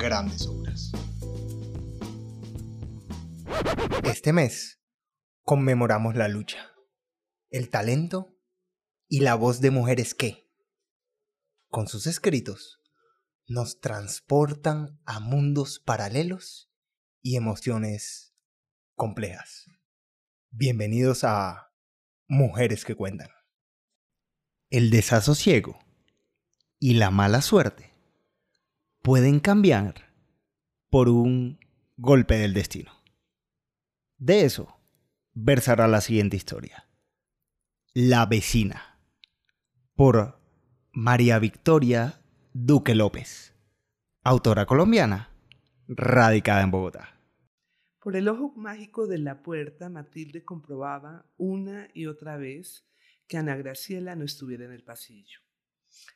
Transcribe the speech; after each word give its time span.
grandes 0.00 0.46
obras. 0.46 0.92
Este 4.04 4.32
mes 4.32 4.80
conmemoramos 5.42 6.16
la 6.16 6.28
lucha, 6.28 6.72
el 7.50 7.68
talento 7.68 8.34
y 9.08 9.20
la 9.20 9.34
voz 9.34 9.60
de 9.60 9.70
mujeres 9.70 10.14
que, 10.14 10.50
con 11.68 11.86
sus 11.86 12.06
escritos, 12.06 12.80
nos 13.46 13.80
transportan 13.80 15.00
a 15.04 15.20
mundos 15.20 15.78
paralelos 15.78 16.72
y 17.20 17.36
emociones 17.36 18.34
complejas. 18.94 19.66
Bienvenidos 20.50 21.24
a 21.24 21.74
Mujeres 22.26 22.84
que 22.84 22.94
Cuentan. 22.94 23.28
El 24.70 24.90
desasosiego 24.90 25.78
y 26.78 26.94
la 26.94 27.10
mala 27.10 27.42
suerte 27.42 27.89
pueden 29.02 29.40
cambiar 29.40 30.12
por 30.90 31.08
un 31.08 31.58
golpe 31.96 32.36
del 32.38 32.54
destino. 32.54 32.92
De 34.18 34.44
eso 34.44 34.80
versará 35.32 35.88
la 35.88 36.00
siguiente 36.00 36.36
historia. 36.36 36.88
La 37.94 38.26
vecina. 38.26 38.98
Por 39.94 40.38
María 40.92 41.38
Victoria 41.38 42.20
Duque 42.52 42.94
López. 42.94 43.54
Autora 44.22 44.66
colombiana, 44.66 45.30
radicada 45.88 46.62
en 46.62 46.70
Bogotá. 46.70 47.18
Por 48.02 48.16
el 48.16 48.28
ojo 48.28 48.52
mágico 48.56 49.06
de 49.06 49.18
la 49.18 49.42
puerta, 49.42 49.88
Matilde 49.88 50.44
comprobaba 50.44 51.26
una 51.36 51.88
y 51.94 52.06
otra 52.06 52.36
vez 52.36 52.86
que 53.26 53.38
Ana 53.38 53.56
Graciela 53.56 54.16
no 54.16 54.24
estuviera 54.24 54.64
en 54.64 54.72
el 54.72 54.82
pasillo. 54.82 55.40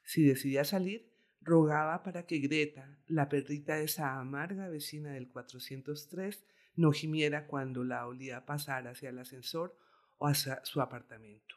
Si 0.04 0.22
decidía 0.22 0.64
salir, 0.64 1.13
rogaba 1.44 2.02
para 2.02 2.26
que 2.26 2.38
Greta, 2.38 2.98
la 3.06 3.28
perrita 3.28 3.76
de 3.76 3.84
esa 3.84 4.18
amarga 4.18 4.68
vecina 4.68 5.12
del 5.12 5.28
403, 5.28 6.44
no 6.76 6.92
gimiera 6.92 7.46
cuando 7.46 7.84
la 7.84 8.06
olía 8.06 8.46
pasar 8.46 8.88
hacia 8.88 9.10
el 9.10 9.18
ascensor 9.18 9.78
o 10.18 10.26
hacia 10.26 10.64
su 10.64 10.80
apartamento. 10.80 11.56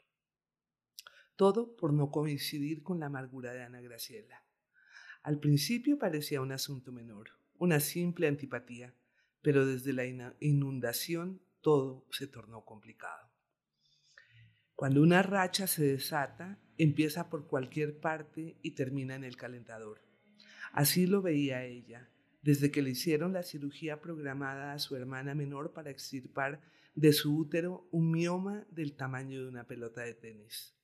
Todo 1.35 1.75
por 1.75 1.93
no 1.93 2.11
coincidir 2.11 2.83
con 2.83 2.99
la 2.99 3.07
amargura 3.07 3.53
de 3.53 3.63
Ana 3.63 3.81
Graciela. 3.81 4.43
Al 5.23 5.39
principio 5.39 5.97
parecía 5.97 6.41
un 6.41 6.51
asunto 6.51 6.91
menor, 6.91 7.31
una 7.57 7.79
simple 7.79 8.27
antipatía, 8.27 8.93
pero 9.41 9.65
desde 9.65 9.93
la 9.93 10.05
inundación 10.39 11.41
todo 11.61 12.05
se 12.11 12.27
tornó 12.27 12.65
complicado. 12.65 13.29
Cuando 14.75 15.01
una 15.01 15.23
racha 15.23 15.65
se 15.67 15.83
desata, 15.83 16.59
empieza 16.77 17.29
por 17.29 17.47
cualquier 17.47 17.99
parte 17.99 18.55
y 18.61 18.71
termina 18.71 19.15
en 19.15 19.23
el 19.23 19.37
calentador. 19.37 20.01
Así 20.71 21.07
lo 21.07 21.21
veía 21.21 21.65
ella, 21.65 22.09
desde 22.41 22.71
que 22.71 22.81
le 22.81 22.91
hicieron 22.91 23.33
la 23.33 23.43
cirugía 23.43 24.01
programada 24.01 24.73
a 24.73 24.79
su 24.79 24.95
hermana 24.95 25.35
menor 25.35 25.73
para 25.73 25.89
extirpar 25.89 26.61
de 26.95 27.13
su 27.13 27.37
útero 27.37 27.87
un 27.91 28.11
mioma 28.11 28.65
del 28.71 28.95
tamaño 28.95 29.41
de 29.41 29.47
una 29.47 29.65
pelota 29.65 30.01
de 30.01 30.13
tenis. 30.13 30.75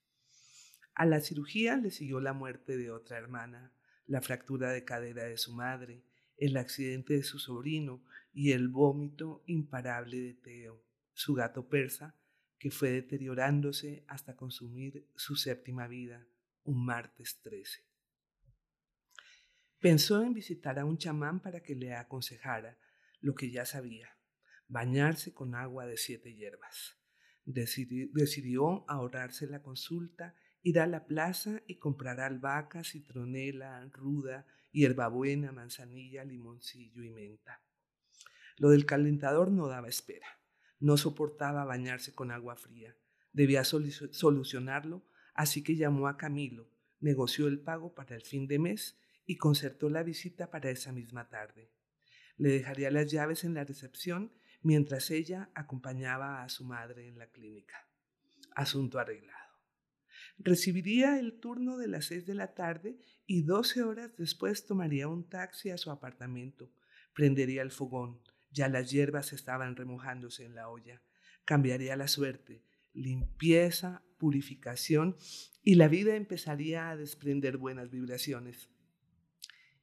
A 0.95 1.05
la 1.05 1.21
cirugía 1.21 1.77
le 1.77 1.89
siguió 1.89 2.19
la 2.19 2.33
muerte 2.33 2.77
de 2.77 2.91
otra 2.91 3.17
hermana, 3.17 3.71
la 4.05 4.21
fractura 4.21 4.71
de 4.71 4.83
cadera 4.83 5.23
de 5.23 5.37
su 5.37 5.53
madre, 5.53 6.03
el 6.37 6.57
accidente 6.57 7.13
de 7.13 7.23
su 7.23 7.39
sobrino 7.39 8.03
y 8.33 8.51
el 8.51 8.67
vómito 8.67 9.43
imparable 9.47 10.17
de 10.19 10.33
Teo, 10.33 10.83
su 11.13 11.33
gato 11.33 11.67
persa, 11.67 12.15
que 12.63 12.71
fue 12.71 12.91
deteriorándose 12.91 14.05
hasta 14.07 14.37
consumir 14.37 15.09
su 15.17 15.35
séptima 15.35 15.85
vida 15.85 16.25
un 16.63 16.85
martes 16.85 17.41
13. 17.41 17.83
Pensó 19.79 20.21
en 20.21 20.33
visitar 20.33 20.79
a 20.79 20.85
un 20.85 20.97
chamán 20.97 21.41
para 21.41 21.61
que 21.61 21.75
le 21.75 21.93
aconsejara 21.93 22.77
lo 23.19 23.35
que 23.35 23.51
ya 23.51 23.65
sabía, 23.65 24.17
bañarse 24.69 25.33
con 25.33 25.55
agua 25.55 25.85
de 25.85 25.97
siete 25.97 26.35
hierbas. 26.35 26.97
Decidió, 27.43 28.07
decidió 28.13 28.89
ahorrarse 28.89 29.45
la 29.45 29.61
consulta, 29.61 30.33
ir 30.61 30.79
a 30.79 30.87
la 30.87 31.05
plaza 31.05 31.63
y 31.67 31.79
comprar 31.79 32.21
albahaca, 32.21 32.85
citronela, 32.85 33.85
ruda, 33.91 34.47
hierbabuena, 34.71 35.51
manzanilla, 35.51 36.23
limoncillo 36.23 37.03
y 37.03 37.09
menta. 37.09 37.61
Lo 38.55 38.69
del 38.69 38.85
calentador 38.85 39.51
no 39.51 39.67
daba 39.67 39.89
espera. 39.89 40.42
No 40.83 40.97
soportaba 40.97 41.63
bañarse 41.63 42.13
con 42.13 42.29
agua 42.29 42.57
fría. 42.57 42.93
Debía 43.31 43.63
solucionarlo, 43.63 45.07
así 45.33 45.63
que 45.63 45.77
llamó 45.77 46.09
a 46.09 46.17
Camilo, 46.17 46.69
negoció 46.99 47.47
el 47.47 47.61
pago 47.61 47.95
para 47.95 48.17
el 48.17 48.21
fin 48.21 48.47
de 48.47 48.59
mes 48.59 48.99
y 49.25 49.37
concertó 49.37 49.89
la 49.89 50.03
visita 50.03 50.51
para 50.51 50.69
esa 50.69 50.91
misma 50.91 51.29
tarde. 51.29 51.71
Le 52.35 52.49
dejaría 52.49 52.91
las 52.91 53.09
llaves 53.09 53.45
en 53.45 53.53
la 53.53 53.63
recepción 53.63 54.33
mientras 54.61 55.09
ella 55.09 55.49
acompañaba 55.55 56.43
a 56.43 56.49
su 56.49 56.65
madre 56.65 57.07
en 57.07 57.17
la 57.17 57.27
clínica. 57.27 57.87
Asunto 58.53 58.99
arreglado. 58.99 59.39
Recibiría 60.37 61.17
el 61.17 61.39
turno 61.39 61.77
de 61.77 61.87
las 61.87 62.07
seis 62.07 62.25
de 62.25 62.35
la 62.35 62.55
tarde 62.55 62.99
y 63.25 63.43
doce 63.43 63.83
horas 63.83 64.17
después 64.17 64.65
tomaría 64.65 65.07
un 65.07 65.29
taxi 65.29 65.69
a 65.69 65.77
su 65.77 65.91
apartamento, 65.91 66.73
prendería 67.13 67.61
el 67.61 67.71
fogón, 67.71 68.19
ya 68.53 68.69
las 68.69 68.91
hierbas 68.91 69.33
estaban 69.33 69.75
remojándose 69.75 70.45
en 70.45 70.55
la 70.55 70.69
olla. 70.69 71.01
Cambiaría 71.43 71.95
la 71.95 72.07
suerte, 72.07 72.63
limpieza, 72.93 74.03
purificación 74.17 75.17
y 75.63 75.75
la 75.75 75.87
vida 75.87 76.15
empezaría 76.15 76.89
a 76.89 76.95
desprender 76.95 77.57
buenas 77.57 77.89
vibraciones. 77.89 78.69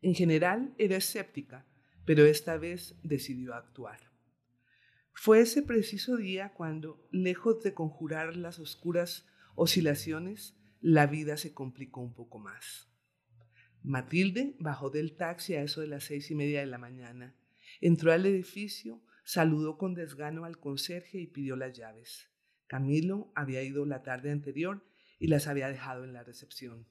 En 0.01 0.15
general 0.15 0.75
era 0.79 0.97
escéptica, 0.97 1.67
pero 2.07 2.25
esta 2.25 2.57
vez 2.57 2.95
decidió 3.03 3.55
actuar. 3.55 4.11
Fue 5.13 5.41
ese 5.41 5.63
preciso 5.63 6.17
día 6.17 6.55
cuando, 6.55 7.07
lejos 7.11 7.63
de 7.63 7.75
conjurar 7.75 8.37
las 8.37 8.59
oscuras 8.59 9.27
oscilaciones, 9.55 10.57
la 10.81 11.07
vida 11.07 11.37
se 11.37 11.53
complicó 11.53 12.01
un 12.01 12.15
poco 12.15 12.39
más. 12.39 12.89
Matilde 13.83 14.57
bajó 14.59 14.89
del 14.89 15.17
taxi 15.17 15.55
a 15.55 15.63
eso 15.63 15.83
de 15.83 15.89
las 15.89 16.05
seis 16.05 16.31
y 16.31 16.35
media 16.35 16.61
de 16.61 16.67
la 16.67 16.79
mañana 16.79 17.35
Entró 17.83 18.13
al 18.13 18.27
edificio, 18.27 19.01
saludó 19.25 19.79
con 19.79 19.95
desgano 19.95 20.45
al 20.45 20.59
conserje 20.59 21.19
y 21.19 21.27
pidió 21.27 21.57
las 21.57 21.73
llaves. 21.73 22.29
Camilo 22.67 23.33
había 23.35 23.63
ido 23.63 23.87
la 23.87 24.03
tarde 24.03 24.31
anterior 24.31 24.85
y 25.19 25.29
las 25.29 25.47
había 25.47 25.69
dejado 25.69 26.05
en 26.05 26.13
la 26.13 26.23
recepción. 26.23 26.87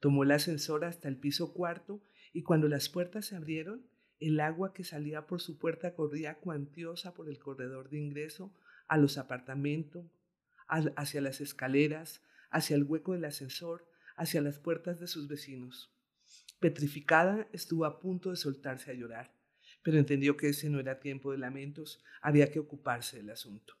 Tomó 0.00 0.22
el 0.22 0.30
ascensor 0.30 0.86
hasta 0.86 1.08
el 1.08 1.18
piso 1.18 1.52
cuarto 1.52 2.02
y 2.32 2.44
cuando 2.44 2.68
las 2.68 2.88
puertas 2.88 3.26
se 3.26 3.36
abrieron, 3.36 3.86
el 4.20 4.40
agua 4.40 4.72
que 4.72 4.84
salía 4.84 5.26
por 5.26 5.42
su 5.42 5.58
puerta 5.58 5.94
corría 5.94 6.38
cuantiosa 6.38 7.12
por 7.12 7.28
el 7.28 7.38
corredor 7.38 7.90
de 7.90 7.98
ingreso 7.98 8.54
a 8.88 8.96
los 8.96 9.18
apartamentos, 9.18 10.06
hacia 10.66 11.20
las 11.20 11.42
escaleras, 11.42 12.22
hacia 12.50 12.76
el 12.76 12.84
hueco 12.84 13.12
del 13.12 13.26
ascensor, 13.26 13.86
hacia 14.16 14.40
las 14.40 14.58
puertas 14.58 14.98
de 14.98 15.08
sus 15.08 15.28
vecinos. 15.28 15.92
Petrificada, 16.58 17.48
estuvo 17.52 17.84
a 17.84 18.00
punto 18.00 18.30
de 18.30 18.36
soltarse 18.36 18.90
a 18.90 18.94
llorar 18.94 19.41
pero 19.82 19.98
entendió 19.98 20.36
que 20.36 20.48
ese 20.48 20.70
no 20.70 20.78
era 20.80 21.00
tiempo 21.00 21.32
de 21.32 21.38
lamentos, 21.38 22.02
había 22.20 22.50
que 22.50 22.60
ocuparse 22.60 23.16
del 23.16 23.30
asunto. 23.30 23.74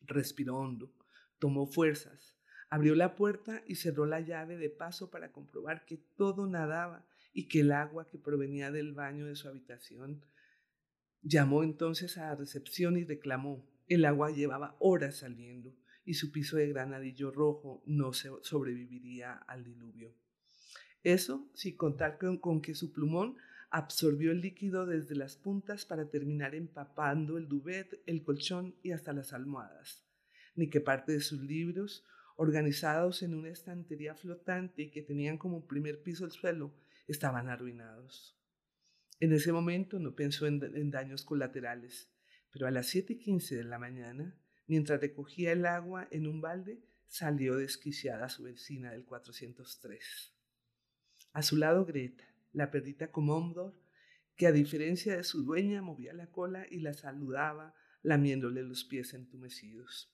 Respiró 0.00 0.56
hondo, 0.56 0.92
tomó 1.38 1.66
fuerzas, 1.66 2.38
abrió 2.70 2.94
la 2.94 3.14
puerta 3.14 3.62
y 3.66 3.76
cerró 3.76 4.06
la 4.06 4.20
llave 4.20 4.56
de 4.56 4.70
paso 4.70 5.10
para 5.10 5.32
comprobar 5.32 5.84
que 5.84 5.98
todo 6.16 6.46
nadaba 6.46 7.06
y 7.32 7.48
que 7.48 7.60
el 7.60 7.72
agua 7.72 8.06
que 8.06 8.18
provenía 8.18 8.70
del 8.70 8.92
baño 8.92 9.26
de 9.26 9.36
su 9.36 9.48
habitación. 9.48 10.24
Llamó 11.22 11.62
entonces 11.62 12.16
a 12.16 12.28
la 12.28 12.34
recepción 12.34 12.96
y 12.96 13.04
reclamó. 13.04 13.68
El 13.86 14.04
agua 14.04 14.30
llevaba 14.30 14.76
horas 14.78 15.18
saliendo 15.18 15.74
y 16.04 16.14
su 16.14 16.32
piso 16.32 16.56
de 16.56 16.68
granadillo 16.68 17.30
rojo 17.30 17.82
no 17.86 18.12
sobreviviría 18.12 19.34
al 19.34 19.64
diluvio. 19.64 20.14
Eso 21.02 21.48
sin 21.54 21.76
contar 21.76 22.18
con 22.18 22.60
que 22.60 22.74
su 22.74 22.92
plumón 22.92 23.36
absorbió 23.70 24.32
el 24.32 24.40
líquido 24.40 24.86
desde 24.86 25.14
las 25.14 25.36
puntas 25.36 25.84
para 25.84 26.08
terminar 26.08 26.54
empapando 26.54 27.36
el 27.36 27.48
duvet, 27.48 28.02
el 28.06 28.22
colchón 28.22 28.74
y 28.82 28.92
hasta 28.92 29.12
las 29.12 29.32
almohadas, 29.32 30.06
ni 30.54 30.70
que 30.70 30.80
parte 30.80 31.12
de 31.12 31.20
sus 31.20 31.40
libros, 31.40 32.06
organizados 32.36 33.22
en 33.22 33.34
una 33.34 33.50
estantería 33.50 34.14
flotante 34.14 34.82
y 34.82 34.90
que 34.90 35.02
tenían 35.02 35.38
como 35.38 35.66
primer 35.66 36.02
piso 36.02 36.24
el 36.24 36.30
suelo, 36.30 36.72
estaban 37.06 37.48
arruinados. 37.48 38.38
En 39.20 39.32
ese 39.32 39.52
momento 39.52 39.98
no 39.98 40.14
pensó 40.14 40.46
en, 40.46 40.90
daños 40.90 41.24
colaterales, 41.24 42.08
pero 42.52 42.66
a 42.66 42.70
las 42.70 42.86
7 42.86 43.14
y 43.14 43.18
15 43.18 43.56
de 43.56 43.64
la 43.64 43.78
mañana, 43.78 44.38
mientras 44.66 45.00
recogía 45.00 45.52
el 45.52 45.66
agua 45.66 46.06
en 46.10 46.28
un 46.28 46.40
balde, 46.40 46.80
salió 47.08 47.56
desquiciada 47.56 48.28
su 48.28 48.44
vecina 48.44 48.92
del 48.92 49.04
403. 49.04 50.32
A 51.32 51.42
su 51.42 51.56
lado 51.56 51.84
Greta, 51.84 52.24
la 52.58 52.70
perrita 52.70 53.10
Comondor, 53.10 53.74
que 54.36 54.46
a 54.46 54.52
diferencia 54.52 55.16
de 55.16 55.24
su 55.24 55.44
dueña 55.44 55.80
movía 55.80 56.12
la 56.12 56.30
cola 56.30 56.66
y 56.70 56.80
la 56.80 56.92
saludaba 56.92 57.74
lamiéndole 58.02 58.62
los 58.62 58.84
pies 58.84 59.14
entumecidos. 59.14 60.12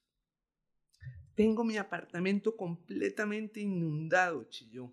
Tengo 1.34 1.64
mi 1.64 1.76
apartamento 1.78 2.56
completamente 2.56 3.60
inundado, 3.60 4.44
chilló. 4.44 4.92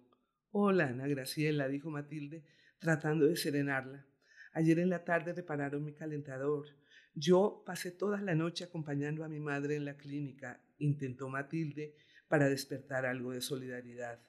Hola, 0.52 0.88
Ana 0.88 1.08
Graciela, 1.08 1.68
dijo 1.68 1.90
Matilde, 1.90 2.44
tratando 2.80 3.28
de 3.28 3.36
serenarla. 3.36 4.06
Ayer 4.54 4.80
en 4.80 4.90
la 4.90 5.04
tarde 5.04 5.34
repararon 5.34 5.84
mi 5.84 5.94
calentador. 5.94 6.68
Yo 7.14 7.64
pasé 7.66 7.92
toda 7.92 8.20
la 8.22 8.36
noche 8.36 8.64
acompañando 8.64 9.24
a 9.24 9.30
mi 9.30 9.40
madre 9.40 9.76
en 9.76 9.86
la 9.86 9.98
clínica, 9.98 10.62
intentó 10.80 11.30
Matilde 11.30 11.96
para 12.28 12.50
despertar 12.50 13.06
algo 13.06 13.32
de 13.32 13.42
solidaridad. 13.42 14.20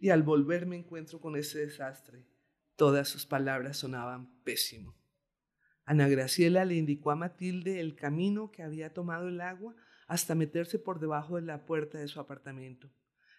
Y 0.00 0.10
al 0.10 0.22
volver 0.22 0.66
me 0.66 0.76
encuentro 0.76 1.20
con 1.20 1.36
ese 1.36 1.60
desastre. 1.60 2.24
Todas 2.76 3.08
sus 3.08 3.24
palabras 3.24 3.76
sonaban 3.76 4.42
pésimo. 4.42 4.96
Ana 5.84 6.08
Graciela 6.08 6.64
le 6.64 6.74
indicó 6.74 7.10
a 7.10 7.16
Matilde 7.16 7.80
el 7.80 7.94
camino 7.94 8.50
que 8.50 8.62
había 8.62 8.92
tomado 8.92 9.28
el 9.28 9.40
agua 9.40 9.76
hasta 10.08 10.34
meterse 10.34 10.78
por 10.78 10.98
debajo 10.98 11.36
de 11.36 11.42
la 11.42 11.66
puerta 11.66 11.98
de 11.98 12.08
su 12.08 12.18
apartamento. 12.20 12.90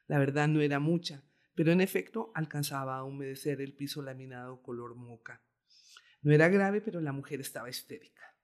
La 0.07 0.19
verdad 0.19 0.47
no 0.47 0.61
era 0.61 0.79
mucha, 0.79 1.23
pero 1.53 1.71
en 1.71 1.81
efecto 1.81 2.31
alcanzaba 2.33 2.97
a 2.97 3.03
humedecer 3.03 3.61
el 3.61 3.73
piso 3.73 4.01
laminado 4.01 4.61
color 4.61 4.95
moca. 4.95 5.41
No 6.21 6.31
era 6.31 6.47
grave, 6.47 6.81
pero 6.81 7.01
la 7.01 7.11
mujer 7.11 7.41
estaba 7.41 7.69
histérica. 7.69 8.35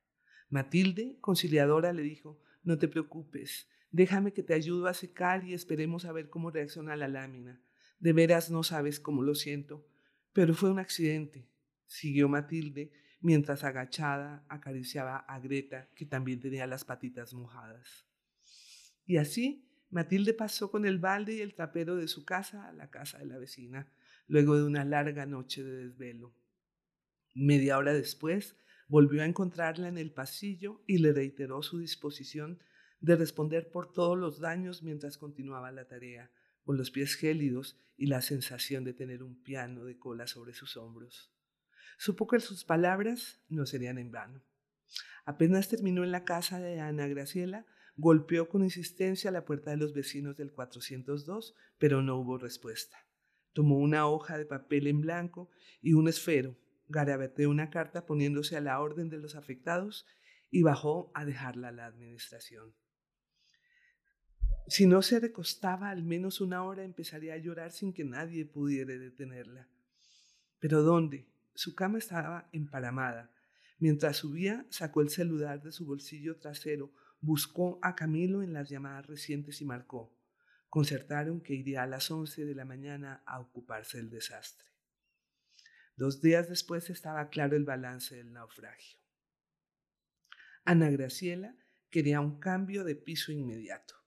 Matilde, 0.49 1.17
conciliadora, 1.21 1.93
le 1.93 2.01
dijo, 2.01 2.41
no 2.63 2.77
te 2.77 2.87
preocupes, 2.87 3.69
déjame 3.91 4.33
que 4.33 4.43
te 4.43 4.53
ayudo 4.53 4.87
a 4.87 4.93
secar 4.93 5.45
y 5.45 5.53
esperemos 5.53 6.05
a 6.05 6.11
ver 6.11 6.29
cómo 6.29 6.51
reacciona 6.51 6.95
la 6.95 7.07
lámina. 7.07 7.61
De 7.99 8.13
veras 8.13 8.51
no 8.51 8.63
sabes 8.63 8.99
cómo 8.99 9.23
lo 9.23 9.35
siento, 9.35 9.87
pero 10.33 10.53
fue 10.53 10.71
un 10.71 10.79
accidente, 10.79 11.47
siguió 11.87 12.29
Matilde, 12.29 12.91
mientras 13.21 13.63
agachada 13.63 14.45
acariciaba 14.49 15.17
a 15.17 15.39
Greta, 15.39 15.89
que 15.95 16.05
también 16.05 16.39
tenía 16.39 16.67
las 16.67 16.83
patitas 16.83 17.33
mojadas. 17.33 18.05
Y 19.05 19.17
así 19.17 19.67
Matilde 19.89 20.33
pasó 20.33 20.71
con 20.71 20.85
el 20.85 20.99
balde 20.99 21.35
y 21.35 21.41
el 21.41 21.53
trapero 21.53 21.95
de 21.95 22.07
su 22.07 22.23
casa 22.23 22.67
a 22.67 22.73
la 22.73 22.89
casa 22.89 23.19
de 23.19 23.25
la 23.25 23.37
vecina, 23.37 23.91
luego 24.27 24.57
de 24.57 24.63
una 24.63 24.85
larga 24.85 25.25
noche 25.25 25.63
de 25.63 25.85
desvelo. 25.85 26.33
Media 27.35 27.77
hora 27.77 27.93
después, 27.93 28.55
volvió 28.87 29.21
a 29.21 29.25
encontrarla 29.25 29.87
en 29.87 29.97
el 29.97 30.11
pasillo 30.11 30.81
y 30.87 30.97
le 30.97 31.13
reiteró 31.13 31.61
su 31.61 31.79
disposición 31.79 32.59
de 33.01 33.15
responder 33.15 33.69
por 33.69 33.91
todos 33.91 34.17
los 34.17 34.39
daños 34.39 34.83
mientras 34.83 35.17
continuaba 35.17 35.71
la 35.71 35.87
tarea, 35.87 36.31
con 36.63 36.77
los 36.77 36.91
pies 36.91 37.15
gélidos 37.15 37.77
y 37.97 38.07
la 38.07 38.21
sensación 38.21 38.83
de 38.83 38.93
tener 38.93 39.23
un 39.23 39.41
piano 39.41 39.85
de 39.85 39.97
cola 39.97 40.27
sobre 40.27 40.53
sus 40.53 40.77
hombros. 40.77 41.31
Supo 41.97 42.27
que 42.27 42.39
sus 42.39 42.63
palabras 42.65 43.39
no 43.47 43.65
serían 43.65 43.97
en 43.97 44.11
vano. 44.11 44.43
Apenas 45.25 45.69
terminó 45.69 46.03
en 46.03 46.11
la 46.11 46.25
casa 46.25 46.59
de 46.59 46.79
Ana 46.79 47.07
Graciela, 47.07 47.65
golpeó 47.95 48.49
con 48.49 48.63
insistencia 48.63 49.31
la 49.31 49.45
puerta 49.45 49.71
de 49.71 49.77
los 49.77 49.93
vecinos 49.93 50.35
del 50.35 50.51
402, 50.51 51.55
pero 51.77 52.01
no 52.01 52.17
hubo 52.17 52.37
respuesta. 52.37 52.97
Tomó 53.53 53.77
una 53.77 54.07
hoja 54.07 54.37
de 54.37 54.45
papel 54.45 54.87
en 54.87 55.01
blanco 55.01 55.49
y 55.81 55.93
un 55.93 56.07
esfero, 56.07 56.57
garabateó 56.87 57.49
una 57.49 57.69
carta 57.69 58.05
poniéndose 58.05 58.57
a 58.57 58.61
la 58.61 58.79
orden 58.79 59.09
de 59.09 59.17
los 59.17 59.35
afectados 59.35 60.05
y 60.49 60.63
bajó 60.63 61.11
a 61.13 61.25
dejarla 61.25 61.69
a 61.69 61.71
la 61.71 61.85
administración. 61.85 62.73
Si 64.67 64.85
no 64.85 65.01
se 65.01 65.19
recostaba 65.19 65.89
al 65.89 66.03
menos 66.03 66.39
una 66.39 66.63
hora, 66.63 66.83
empezaría 66.83 67.33
a 67.33 67.37
llorar 67.37 67.71
sin 67.71 67.93
que 67.93 68.05
nadie 68.05 68.45
pudiera 68.45 68.97
detenerla. 68.97 69.67
¿Pero 70.59 70.81
dónde? 70.81 71.27
Su 71.55 71.75
cama 71.75 71.97
estaba 71.97 72.49
emparamada. 72.53 73.31
Mientras 73.79 74.17
subía, 74.17 74.65
sacó 74.69 75.01
el 75.01 75.09
celular 75.09 75.61
de 75.61 75.71
su 75.71 75.85
bolsillo 75.85 76.37
trasero, 76.37 76.93
buscó 77.19 77.79
a 77.81 77.95
Camilo 77.95 78.43
en 78.43 78.53
las 78.53 78.69
llamadas 78.69 79.07
recientes 79.07 79.61
y 79.61 79.65
marcó. 79.65 80.15
Concertaron 80.69 81.41
que 81.41 81.53
iría 81.53 81.83
a 81.83 81.87
las 81.87 82.09
11 82.09 82.45
de 82.45 82.55
la 82.55 82.63
mañana 82.63 83.23
a 83.25 83.39
ocuparse 83.39 83.97
del 83.97 84.09
desastre. 84.09 84.67
Dos 85.97 86.21
días 86.21 86.47
después 86.47 86.89
estaba 86.89 87.29
claro 87.29 87.57
el 87.57 87.65
balance 87.65 88.15
del 88.15 88.31
naufragio. 88.31 88.99
Ana 90.63 90.89
Graciela 90.89 91.55
quería 91.89 92.21
un 92.21 92.39
cambio 92.39 92.83
de 92.83 92.95
piso 92.95 93.31
inmediato. 93.31 94.00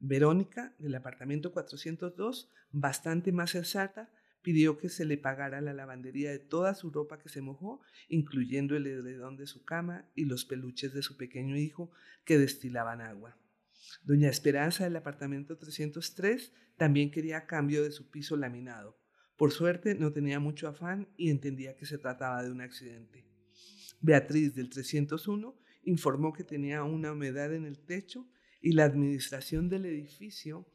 Verónica, 0.00 0.74
del 0.78 0.94
apartamento 0.94 1.52
402, 1.52 2.50
bastante 2.70 3.32
más 3.32 3.50
sensata, 3.50 4.10
pidió 4.42 4.78
que 4.78 4.88
se 4.88 5.04
le 5.04 5.18
pagara 5.18 5.60
la 5.60 5.74
lavandería 5.74 6.30
de 6.30 6.38
toda 6.38 6.74
su 6.74 6.90
ropa 6.90 7.18
que 7.18 7.28
se 7.28 7.40
mojó, 7.40 7.80
incluyendo 8.08 8.76
el 8.76 8.86
edredón 8.86 9.36
de 9.36 9.46
su 9.46 9.64
cama 9.64 10.08
y 10.14 10.24
los 10.24 10.44
peluches 10.44 10.94
de 10.94 11.02
su 11.02 11.16
pequeño 11.16 11.56
hijo 11.56 11.90
que 12.24 12.38
destilaban 12.38 13.00
agua. 13.00 13.36
Doña 14.04 14.28
Esperanza 14.28 14.84
del 14.84 14.96
apartamento 14.96 15.56
303 15.56 16.52
también 16.76 17.10
quería 17.10 17.46
cambio 17.46 17.82
de 17.82 17.90
su 17.90 18.10
piso 18.10 18.36
laminado. 18.36 18.96
Por 19.36 19.52
suerte 19.52 19.94
no 19.94 20.12
tenía 20.12 20.40
mucho 20.40 20.68
afán 20.68 21.08
y 21.16 21.30
entendía 21.30 21.76
que 21.76 21.86
se 21.86 21.98
trataba 21.98 22.42
de 22.42 22.50
un 22.50 22.60
accidente. 22.60 23.24
Beatriz 24.00 24.54
del 24.54 24.70
301 24.70 25.58
informó 25.84 26.32
que 26.32 26.44
tenía 26.44 26.84
una 26.84 27.12
humedad 27.12 27.52
en 27.54 27.64
el 27.64 27.78
techo 27.78 28.28
y 28.60 28.72
la 28.72 28.84
administración 28.84 29.68
del 29.68 29.86
edificio 29.86 30.66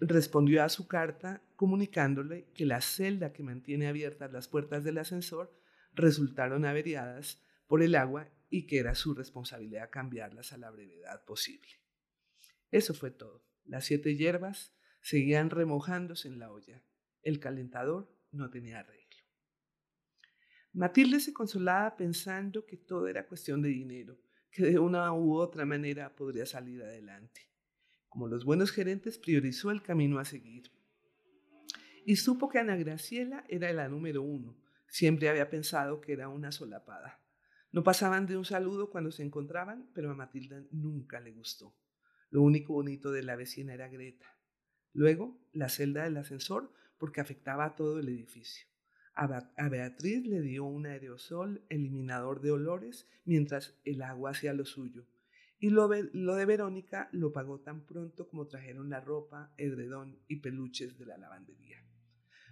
respondió 0.00 0.62
a 0.62 0.68
su 0.68 0.86
carta 0.86 1.42
comunicándole 1.56 2.50
que 2.54 2.66
la 2.66 2.80
celda 2.80 3.32
que 3.32 3.42
mantiene 3.42 3.88
abiertas 3.88 4.32
las 4.32 4.48
puertas 4.48 4.84
del 4.84 4.98
ascensor 4.98 5.52
resultaron 5.94 6.64
averiadas 6.64 7.42
por 7.66 7.82
el 7.82 7.94
agua 7.94 8.30
y 8.48 8.66
que 8.66 8.78
era 8.78 8.94
su 8.94 9.14
responsabilidad 9.14 9.90
cambiarlas 9.90 10.52
a 10.52 10.58
la 10.58 10.70
brevedad 10.70 11.24
posible. 11.24 11.68
Eso 12.70 12.94
fue 12.94 13.10
todo. 13.10 13.44
Las 13.64 13.84
siete 13.84 14.16
hierbas 14.16 14.72
seguían 15.00 15.50
remojándose 15.50 16.28
en 16.28 16.38
la 16.38 16.50
olla. 16.52 16.82
El 17.22 17.40
calentador 17.40 18.14
no 18.30 18.50
tenía 18.50 18.80
arreglo. 18.80 19.08
Matilde 20.72 21.18
se 21.20 21.32
consolaba 21.32 21.96
pensando 21.96 22.64
que 22.64 22.76
todo 22.76 23.08
era 23.08 23.26
cuestión 23.26 23.62
de 23.62 23.70
dinero, 23.70 24.18
que 24.50 24.64
de 24.64 24.78
una 24.78 25.12
u 25.12 25.34
otra 25.34 25.64
manera 25.64 26.14
podría 26.14 26.46
salir 26.46 26.82
adelante. 26.82 27.48
Como 28.08 28.28
los 28.28 28.44
buenos 28.44 28.70
gerentes, 28.70 29.18
priorizó 29.18 29.70
el 29.70 29.82
camino 29.82 30.18
a 30.18 30.24
seguir. 30.24 30.72
Y 32.04 32.16
supo 32.16 32.48
que 32.48 32.58
Ana 32.58 32.76
Graciela 32.76 33.44
era 33.48 33.72
la 33.72 33.88
número 33.88 34.22
uno. 34.22 34.56
Siempre 34.86 35.28
había 35.28 35.50
pensado 35.50 36.00
que 36.00 36.12
era 36.12 36.28
una 36.28 36.52
solapada. 36.52 37.20
No 37.70 37.82
pasaban 37.82 38.26
de 38.26 38.36
un 38.36 38.46
saludo 38.46 38.88
cuando 38.88 39.12
se 39.12 39.22
encontraban, 39.22 39.90
pero 39.94 40.10
a 40.10 40.14
Matilda 40.14 40.64
nunca 40.70 41.20
le 41.20 41.32
gustó. 41.32 41.76
Lo 42.30 42.42
único 42.42 42.72
bonito 42.72 43.12
de 43.12 43.22
la 43.22 43.36
vecina 43.36 43.74
era 43.74 43.88
Greta. 43.88 44.38
Luego, 44.94 45.38
la 45.52 45.68
celda 45.68 46.04
del 46.04 46.16
ascensor, 46.16 46.72
porque 46.96 47.20
afectaba 47.20 47.66
a 47.66 47.76
todo 47.76 47.98
el 47.98 48.08
edificio. 48.08 48.66
A 49.20 49.68
Beatriz 49.68 50.24
le 50.26 50.40
dio 50.40 50.64
un 50.64 50.86
aerosol 50.86 51.64
eliminador 51.70 52.40
de 52.40 52.52
olores 52.52 53.08
mientras 53.24 53.76
el 53.84 54.02
agua 54.02 54.30
hacía 54.30 54.54
lo 54.54 54.64
suyo. 54.64 55.08
Y 55.58 55.70
lo, 55.70 55.88
de 55.88 56.44
Verónica 56.46 57.08
lo 57.10 57.32
pagó 57.32 57.58
tan 57.58 57.84
pronto 57.84 58.28
como 58.28 58.46
trajeron 58.46 58.90
la 58.90 59.00
ropa, 59.00 59.52
edredón 59.56 60.20
y 60.28 60.36
peluches 60.36 60.96
de 60.98 61.06
la 61.06 61.18
lavandería. 61.18 61.82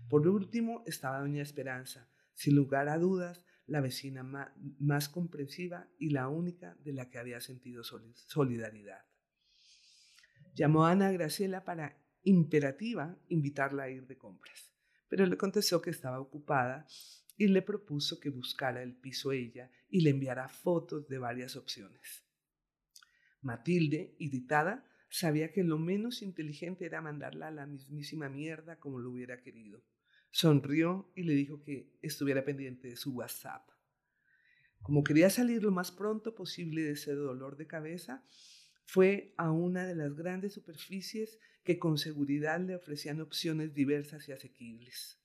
Por 0.09 0.27
último 0.27 0.83
estaba 0.87 1.21
Doña 1.21 1.41
Esperanza, 1.41 2.11
sin 2.35 2.57
lugar 2.57 2.89
a 2.89 2.99
dudas, 2.99 3.45
la 3.69 3.81
vecina 3.81 4.25
más, 4.25 5.09
comprensiva 5.09 5.89
y 6.01 6.11
la 6.11 6.27
única 6.29 6.75
de 6.83 6.95
la 6.95 7.11
que 7.11 7.19
había 7.19 7.41
sentido 7.41 7.85
solidaridad. 7.85 9.05
Llamó 10.57 10.85
a 10.85 10.91
Ana 10.91 11.13
Graciela 11.13 11.65
para 11.65 11.97
imperativa 12.25 13.17
invitarla 13.29 13.85
a 13.85 13.91
ir 13.91 14.09
de 14.09 14.19
compras, 14.19 14.76
pero 15.09 15.27
le 15.27 15.37
contestó 15.37 15.81
que 15.81 15.91
estaba 15.91 16.21
ocupada 16.21 16.87
y 17.37 17.49
le 17.49 17.63
propuso 17.63 18.19
que 18.19 18.31
buscara 18.31 18.83
el 18.83 18.97
piso 18.97 19.33
ella 19.33 19.71
y 19.89 20.01
le 20.01 20.11
enviara 20.11 20.49
fotos 20.49 21.09
de 21.09 21.19
varias 21.19 21.57
opciones. 21.57 22.25
Matilde, 23.43 24.17
irritada, 24.19 24.85
sabía 25.09 25.53
que 25.53 25.63
lo 25.63 25.79
menos 25.79 26.23
inteligente 26.23 26.87
era 26.87 27.01
mandarla 27.01 27.49
a 27.49 27.53
la 27.53 27.67
mismísima 27.67 28.29
mierda 28.29 28.79
como 28.79 28.99
lo 28.99 29.11
hubiera 29.11 29.41
querido. 29.43 29.85
Sonrió 30.31 31.13
y 31.15 31.23
le 31.23 31.35
dijo 31.35 31.63
que 31.63 31.97
estuviera 32.03 32.45
pendiente 32.45 32.89
de 32.89 32.97
su 32.97 33.13
WhatsApp. 33.15 33.69
Como 34.83 35.05
quería 35.05 35.31
salir 35.31 35.63
lo 35.63 35.71
más 35.71 35.91
pronto 35.91 36.35
posible 36.35 36.83
de 36.83 36.93
ese 36.93 37.13
dolor 37.13 37.57
de 37.57 37.67
cabeza, 37.67 38.25
fue 38.85 39.35
a 39.37 39.51
una 39.51 39.87
de 39.87 39.95
las 39.95 40.15
grandes 40.15 40.55
superficies 40.55 41.39
que 41.67 41.79
con 41.79 41.99
seguridad 41.99 42.61
le 42.61 42.77
ofrecían 42.77 43.21
opciones 43.21 43.75
diversas 43.75 44.27
y 44.29 44.33
asequibles. 44.33 45.19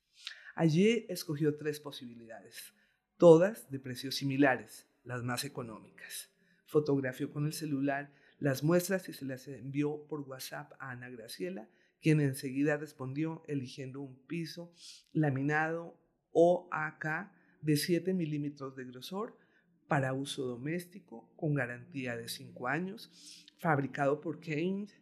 Allí 0.54 1.06
escogió 1.08 1.56
tres 1.56 1.80
posibilidades 1.80 2.74
todas 3.16 3.70
de 3.70 3.78
precios 3.78 4.16
similares, 4.16 4.88
las 5.04 5.22
más 5.22 5.44
económicas. 5.44 6.28
Fotografió 6.66 7.30
con 7.30 7.46
el 7.46 7.52
celular 7.52 8.12
las 8.40 8.64
muestras 8.64 9.08
y 9.08 9.12
se 9.12 9.24
las 9.24 9.46
envió 9.46 10.08
por 10.08 10.22
WhatsApp 10.22 10.72
a 10.80 10.90
Ana 10.90 11.08
Graciela, 11.08 11.68
quien 12.00 12.20
enseguida 12.20 12.78
respondió 12.78 13.44
eligiendo 13.46 14.00
un 14.00 14.16
piso 14.26 14.74
laminado 15.12 15.96
OAK 16.32 17.30
de 17.60 17.76
7 17.76 18.12
milímetros 18.12 18.74
de 18.74 18.86
grosor 18.86 19.38
para 19.86 20.14
uso 20.14 20.44
doméstico 20.44 21.32
con 21.36 21.54
garantía 21.54 22.16
de 22.16 22.28
5 22.28 22.66
años, 22.66 23.46
fabricado 23.60 24.20
por 24.20 24.40
Keynes 24.40 25.00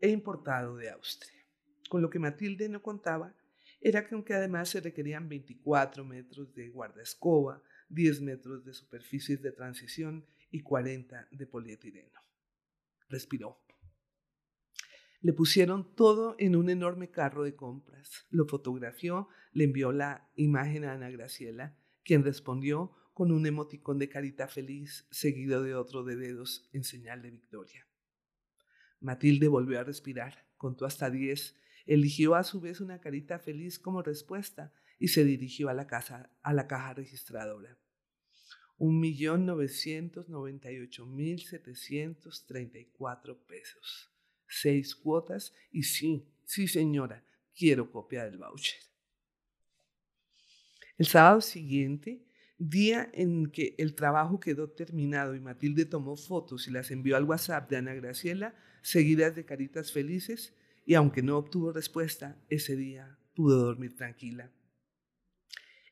e 0.00 0.08
importado 0.08 0.76
de 0.76 0.90
Austria. 0.90 1.44
Con 1.88 2.02
lo 2.02 2.10
que 2.10 2.18
Matilde 2.18 2.68
no 2.68 2.82
contaba 2.82 3.34
era 3.80 4.06
que 4.06 4.14
aunque 4.14 4.34
además 4.34 4.68
se 4.68 4.80
requerían 4.80 5.28
24 5.28 6.04
metros 6.04 6.54
de 6.54 6.68
guardaescoba, 6.68 7.62
10 7.88 8.20
metros 8.22 8.64
de 8.64 8.74
superficies 8.74 9.40
de 9.40 9.52
transición 9.52 10.26
y 10.50 10.60
40 10.60 11.28
de 11.30 11.46
polietileno. 11.46 12.20
Respiró. 13.08 13.58
Le 15.20 15.32
pusieron 15.32 15.94
todo 15.96 16.36
en 16.38 16.54
un 16.54 16.70
enorme 16.70 17.10
carro 17.10 17.42
de 17.42 17.56
compras. 17.56 18.26
Lo 18.30 18.46
fotografió, 18.46 19.28
le 19.52 19.64
envió 19.64 19.90
la 19.92 20.30
imagen 20.36 20.84
a 20.84 20.92
Ana 20.92 21.10
Graciela, 21.10 21.76
quien 22.04 22.24
respondió 22.24 22.92
con 23.14 23.32
un 23.32 23.46
emoticón 23.46 23.98
de 23.98 24.08
carita 24.08 24.46
feliz 24.46 25.08
seguido 25.10 25.62
de 25.62 25.74
otro 25.74 26.04
de 26.04 26.14
dedos 26.14 26.68
en 26.72 26.84
señal 26.84 27.22
de 27.22 27.30
victoria. 27.30 27.87
Matilde 29.00 29.48
volvió 29.48 29.78
a 29.80 29.84
respirar, 29.84 30.46
contó 30.56 30.86
hasta 30.86 31.10
diez, 31.10 31.56
eligió 31.86 32.34
a 32.34 32.44
su 32.44 32.60
vez 32.60 32.80
una 32.80 33.00
carita 33.00 33.38
feliz 33.38 33.78
como 33.78 34.02
respuesta 34.02 34.72
y 34.98 35.08
se 35.08 35.24
dirigió 35.24 35.68
a 35.68 35.74
la, 35.74 35.86
casa, 35.86 36.30
a 36.42 36.52
la 36.52 36.66
caja 36.66 36.94
registradora. 36.94 37.78
Un 38.76 39.00
millón 39.00 39.46
novecientos 39.46 40.28
noventa 40.28 40.70
y 40.70 40.78
ocho 40.78 41.06
mil 41.06 41.40
setecientos 41.40 42.46
treinta 42.46 42.78
y 42.78 42.86
cuatro 42.86 43.38
pesos. 43.46 44.12
Seis 44.46 44.94
cuotas 44.94 45.52
y 45.70 45.82
sí, 45.82 46.28
sí 46.44 46.68
señora, 46.68 47.24
quiero 47.56 47.90
copia 47.90 48.24
del 48.24 48.38
voucher. 48.38 48.78
El 50.96 51.06
sábado 51.06 51.40
siguiente, 51.40 52.24
día 52.58 53.08
en 53.12 53.50
que 53.50 53.74
el 53.78 53.94
trabajo 53.94 54.40
quedó 54.40 54.70
terminado 54.70 55.34
y 55.34 55.40
Matilde 55.40 55.84
tomó 55.84 56.16
fotos 56.16 56.66
y 56.66 56.72
las 56.72 56.90
envió 56.90 57.16
al 57.16 57.24
WhatsApp 57.24 57.70
de 57.70 57.76
Ana 57.76 57.94
Graciela, 57.94 58.54
seguidas 58.88 59.34
de 59.34 59.44
caritas 59.44 59.92
felices, 59.92 60.54
y 60.86 60.94
aunque 60.94 61.22
no 61.22 61.36
obtuvo 61.36 61.72
respuesta, 61.72 62.36
ese 62.48 62.74
día 62.74 63.18
pudo 63.34 63.62
dormir 63.62 63.94
tranquila. 63.94 64.50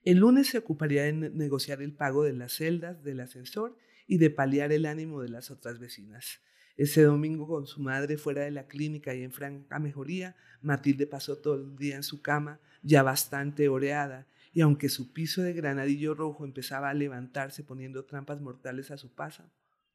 El 0.02 0.18
lunes 0.18 0.46
se 0.48 0.58
ocuparía 0.58 1.02
de 1.02 1.12
negociar 1.12 1.82
el 1.82 1.92
pago 1.92 2.24
de 2.24 2.32
las 2.32 2.54
celdas 2.54 3.02
del 3.04 3.20
ascensor 3.20 3.76
y 4.06 4.16
de 4.18 4.30
paliar 4.30 4.72
el 4.72 4.86
ánimo 4.86 5.20
de 5.20 5.28
las 5.28 5.50
otras 5.50 5.78
vecinas. 5.78 6.40
Ese 6.76 7.02
domingo, 7.02 7.46
con 7.46 7.66
su 7.66 7.80
madre 7.80 8.16
fuera 8.16 8.44
de 8.44 8.50
la 8.50 8.66
clínica 8.66 9.14
y 9.14 9.22
en 9.22 9.32
franca 9.32 9.78
mejoría, 9.78 10.36
Matilde 10.62 11.06
pasó 11.06 11.36
todo 11.36 11.56
el 11.56 11.76
día 11.76 11.96
en 11.96 12.02
su 12.02 12.22
cama, 12.22 12.60
ya 12.82 13.02
bastante 13.02 13.68
oreada, 13.68 14.26
y 14.52 14.62
aunque 14.62 14.88
su 14.88 15.12
piso 15.12 15.42
de 15.42 15.52
granadillo 15.52 16.14
rojo 16.14 16.44
empezaba 16.44 16.88
a 16.88 16.94
levantarse 16.94 17.62
poniendo 17.62 18.06
trampas 18.06 18.40
mortales 18.40 18.90
a 18.90 18.96
su 18.96 19.14
paso, 19.14 19.42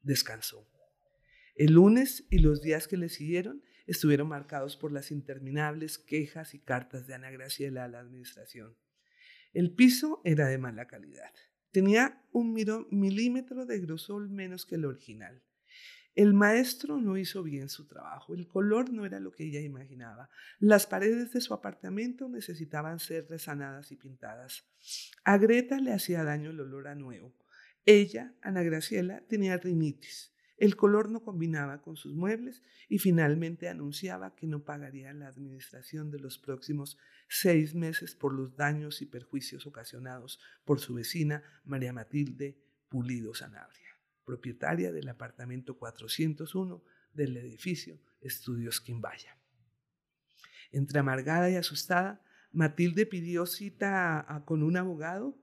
descansó. 0.02 0.64
El 1.54 1.74
lunes 1.74 2.24
y 2.30 2.38
los 2.38 2.62
días 2.62 2.88
que 2.88 2.96
le 2.96 3.08
siguieron 3.08 3.62
estuvieron 3.86 4.28
marcados 4.28 4.76
por 4.76 4.92
las 4.92 5.10
interminables 5.10 5.98
quejas 5.98 6.54
y 6.54 6.60
cartas 6.60 7.06
de 7.06 7.14
Ana 7.14 7.30
Graciela 7.30 7.84
a 7.84 7.88
la 7.88 8.00
administración. 8.00 8.76
El 9.52 9.74
piso 9.74 10.22
era 10.24 10.48
de 10.48 10.58
mala 10.58 10.86
calidad. 10.86 11.32
Tenía 11.72 12.22
un 12.32 12.54
milímetro 12.54 13.66
de 13.66 13.80
grosor 13.80 14.28
menos 14.28 14.64
que 14.64 14.76
el 14.76 14.84
original. 14.84 15.42
El 16.14 16.34
maestro 16.34 16.98
no 16.98 17.16
hizo 17.16 17.42
bien 17.42 17.70
su 17.70 17.86
trabajo, 17.86 18.34
el 18.34 18.46
color 18.46 18.92
no 18.92 19.06
era 19.06 19.18
lo 19.18 19.32
que 19.32 19.44
ella 19.44 19.60
imaginaba. 19.60 20.28
Las 20.58 20.86
paredes 20.86 21.32
de 21.32 21.40
su 21.40 21.54
apartamento 21.54 22.28
necesitaban 22.28 22.98
ser 22.98 23.28
resanadas 23.30 23.92
y 23.92 23.96
pintadas. 23.96 24.64
A 25.24 25.38
Greta 25.38 25.78
le 25.78 25.92
hacía 25.92 26.22
daño 26.22 26.50
el 26.50 26.60
olor 26.60 26.88
a 26.88 26.94
nuevo. 26.94 27.34
Ella, 27.86 28.34
Ana 28.42 28.62
Graciela, 28.62 29.22
tenía 29.26 29.56
rinitis. 29.56 30.32
El 30.62 30.76
color 30.76 31.10
no 31.10 31.24
combinaba 31.24 31.82
con 31.82 31.96
sus 31.96 32.14
muebles 32.14 32.62
y 32.88 33.00
finalmente 33.00 33.68
anunciaba 33.68 34.36
que 34.36 34.46
no 34.46 34.62
pagaría 34.62 35.12
la 35.12 35.26
administración 35.26 36.12
de 36.12 36.20
los 36.20 36.38
próximos 36.38 36.98
seis 37.28 37.74
meses 37.74 38.14
por 38.14 38.32
los 38.32 38.54
daños 38.54 39.02
y 39.02 39.06
perjuicios 39.06 39.66
ocasionados 39.66 40.38
por 40.64 40.78
su 40.78 40.94
vecina 40.94 41.42
María 41.64 41.92
Matilde 41.92 42.62
Pulido 42.88 43.34
Sanabria 43.34 43.82
propietaria 44.24 44.92
del 44.92 45.08
apartamento 45.08 45.76
401 45.76 46.80
del 47.12 47.36
edificio 47.38 47.98
Estudios 48.20 48.80
Quimbaya. 48.80 49.36
Entre 50.70 51.00
amargada 51.00 51.50
y 51.50 51.56
asustada, 51.56 52.22
Matilde 52.52 53.04
pidió 53.04 53.46
cita 53.46 54.44
con 54.44 54.62
un 54.62 54.76
abogado, 54.76 55.41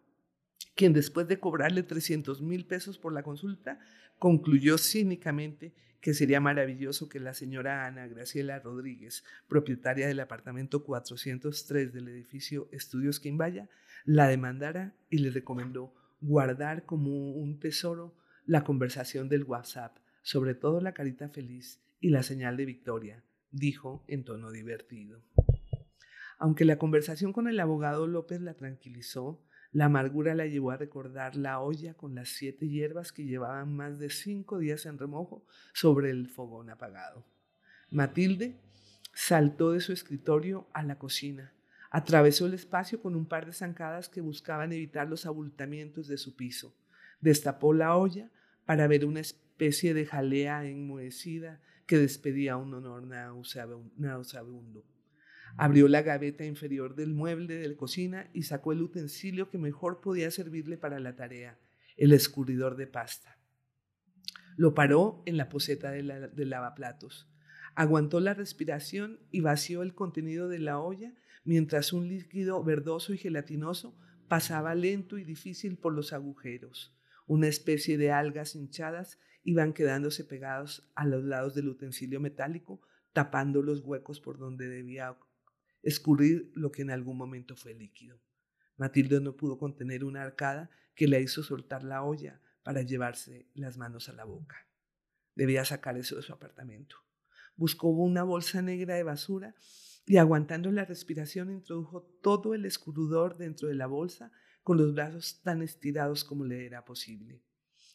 quien 0.75 0.93
después 0.93 1.27
de 1.27 1.39
cobrarle 1.39 1.83
300 1.83 2.41
mil 2.41 2.65
pesos 2.65 2.97
por 2.97 3.13
la 3.13 3.23
consulta, 3.23 3.79
concluyó 4.17 4.77
cínicamente 4.77 5.73
que 6.01 6.13
sería 6.13 6.39
maravilloso 6.39 7.09
que 7.09 7.19
la 7.19 7.33
señora 7.33 7.85
Ana 7.85 8.07
Graciela 8.07 8.59
Rodríguez, 8.59 9.23
propietaria 9.47 10.07
del 10.07 10.19
apartamento 10.21 10.83
403 10.83 11.93
del 11.93 12.07
edificio 12.07 12.69
Estudios 12.71 13.19
Quimbaya, 13.19 13.69
la 14.05 14.27
demandara 14.27 14.95
y 15.09 15.17
le 15.17 15.29
recomendó 15.29 15.93
guardar 16.21 16.85
como 16.85 17.33
un 17.33 17.59
tesoro 17.59 18.15
la 18.45 18.63
conversación 18.63 19.29
del 19.29 19.43
WhatsApp, 19.43 19.97
sobre 20.21 20.55
todo 20.55 20.81
la 20.81 20.93
carita 20.93 21.29
feliz 21.29 21.81
y 21.99 22.09
la 22.09 22.23
señal 22.23 22.57
de 22.57 22.65
victoria, 22.65 23.23
dijo 23.51 24.05
en 24.07 24.23
tono 24.23 24.51
divertido. 24.51 25.21
Aunque 26.37 26.63
la 26.63 26.77
conversación 26.77 27.33
con 27.33 27.49
el 27.49 27.59
abogado 27.59 28.07
López 28.07 28.39
la 28.39 28.53
tranquilizó, 28.53 29.43
la 29.71 29.85
amargura 29.85 30.33
la 30.33 30.47
llevó 30.47 30.71
a 30.71 30.77
recordar 30.77 31.35
la 31.35 31.59
olla 31.59 31.93
con 31.93 32.15
las 32.15 32.29
siete 32.29 32.67
hierbas 32.67 33.11
que 33.11 33.25
llevaban 33.25 33.75
más 33.75 33.99
de 33.99 34.09
cinco 34.09 34.57
días 34.57 34.85
en 34.85 34.97
remojo 34.97 35.45
sobre 35.73 36.09
el 36.09 36.27
fogón 36.27 36.69
apagado. 36.69 37.23
Matilde 37.91 38.59
saltó 39.13 39.71
de 39.71 39.81
su 39.81 39.93
escritorio 39.93 40.67
a 40.73 40.81
la 40.83 40.97
cocina, 40.97 41.53
atravesó 41.91 42.47
el 42.47 42.53
espacio 42.53 43.01
con 43.01 43.15
un 43.15 43.27
par 43.27 43.45
de 43.45 43.53
zancadas 43.53 44.09
que 44.09 44.21
buscaban 44.21 44.73
evitar 44.73 45.07
los 45.07 45.25
abultamientos 45.25 46.07
de 46.07 46.17
su 46.17 46.35
piso, 46.35 46.75
destapó 47.19 47.73
la 47.73 47.95
olla 47.95 48.31
para 48.65 48.87
ver 48.87 49.05
una 49.05 49.19
especie 49.19 49.93
de 49.93 50.05
jalea 50.05 50.65
enmohecida 50.65 51.61
que 51.85 51.97
despedía 51.97 52.57
un 52.57 52.73
honor 52.73 53.03
nauseabundo. 53.97 54.85
Abrió 55.57 55.87
la 55.87 56.01
gaveta 56.01 56.45
inferior 56.45 56.95
del 56.95 57.13
mueble 57.13 57.55
de 57.55 57.67
la 57.67 57.75
cocina 57.75 58.29
y 58.33 58.43
sacó 58.43 58.71
el 58.71 58.81
utensilio 58.81 59.49
que 59.49 59.57
mejor 59.57 60.01
podía 60.01 60.31
servirle 60.31 60.77
para 60.77 60.99
la 60.99 61.15
tarea, 61.15 61.59
el 61.97 62.13
escurridor 62.13 62.75
de 62.75 62.87
pasta. 62.87 63.37
Lo 64.55 64.73
paró 64.73 65.23
en 65.25 65.37
la 65.37 65.49
poseta 65.49 65.91
del 65.91 66.31
de 66.33 66.45
lavaplatos. 66.45 67.29
Aguantó 67.75 68.19
la 68.19 68.33
respiración 68.33 69.19
y 69.31 69.41
vació 69.41 69.83
el 69.83 69.93
contenido 69.93 70.49
de 70.49 70.59
la 70.59 70.79
olla 70.79 71.13
mientras 71.43 71.93
un 71.93 72.07
líquido 72.07 72.63
verdoso 72.63 73.13
y 73.13 73.17
gelatinoso 73.17 73.97
pasaba 74.27 74.75
lento 74.75 75.17
y 75.17 75.23
difícil 75.23 75.77
por 75.77 75.93
los 75.93 76.13
agujeros 76.13 76.95
una 77.29 77.47
especie 77.47 77.99
de 77.99 78.11
algas 78.11 78.55
hinchadas 78.55 79.19
iban 79.43 79.73
quedándose 79.73 80.23
pegados 80.23 80.91
a 80.95 81.05
los 81.05 81.23
lados 81.23 81.53
del 81.53 81.69
utensilio 81.69 82.19
metálico, 82.19 82.81
tapando 83.13 83.61
los 83.61 83.81
huecos 83.81 84.19
por 84.19 84.39
donde 84.39 84.67
debía 84.67 85.15
escurrir 85.83 86.51
lo 86.55 86.71
que 86.71 86.81
en 86.81 86.91
algún 86.91 87.17
momento 87.17 87.55
fue 87.55 87.73
líquido. 87.73 88.19
Matilde 88.77 89.19
no 89.19 89.35
pudo 89.35 89.57
contener 89.57 90.03
una 90.03 90.23
arcada 90.23 90.69
que 90.95 91.07
le 91.07 91.21
hizo 91.21 91.43
soltar 91.43 91.83
la 91.83 92.03
olla 92.03 92.41
para 92.63 92.81
llevarse 92.81 93.47
las 93.53 93.77
manos 93.77 94.09
a 94.09 94.13
la 94.13 94.23
boca. 94.23 94.67
Debía 95.35 95.65
sacar 95.65 95.97
eso 95.97 96.15
de 96.15 96.21
su 96.21 96.33
apartamento. 96.33 96.97
Buscó 97.55 97.89
una 97.89 98.23
bolsa 98.23 98.61
negra 98.61 98.95
de 98.95 99.03
basura 99.03 99.55
y 100.05 100.17
aguantando 100.17 100.71
la 100.71 100.85
respiración 100.85 101.51
introdujo 101.51 102.03
todo 102.21 102.53
el 102.53 102.65
escurridor 102.65 103.37
dentro 103.37 103.67
de 103.67 103.75
la 103.75 103.87
bolsa 103.87 104.31
con 104.63 104.77
los 104.77 104.93
brazos 104.93 105.41
tan 105.43 105.61
estirados 105.61 106.23
como 106.23 106.45
le 106.45 106.65
era 106.65 106.85
posible. 106.85 107.43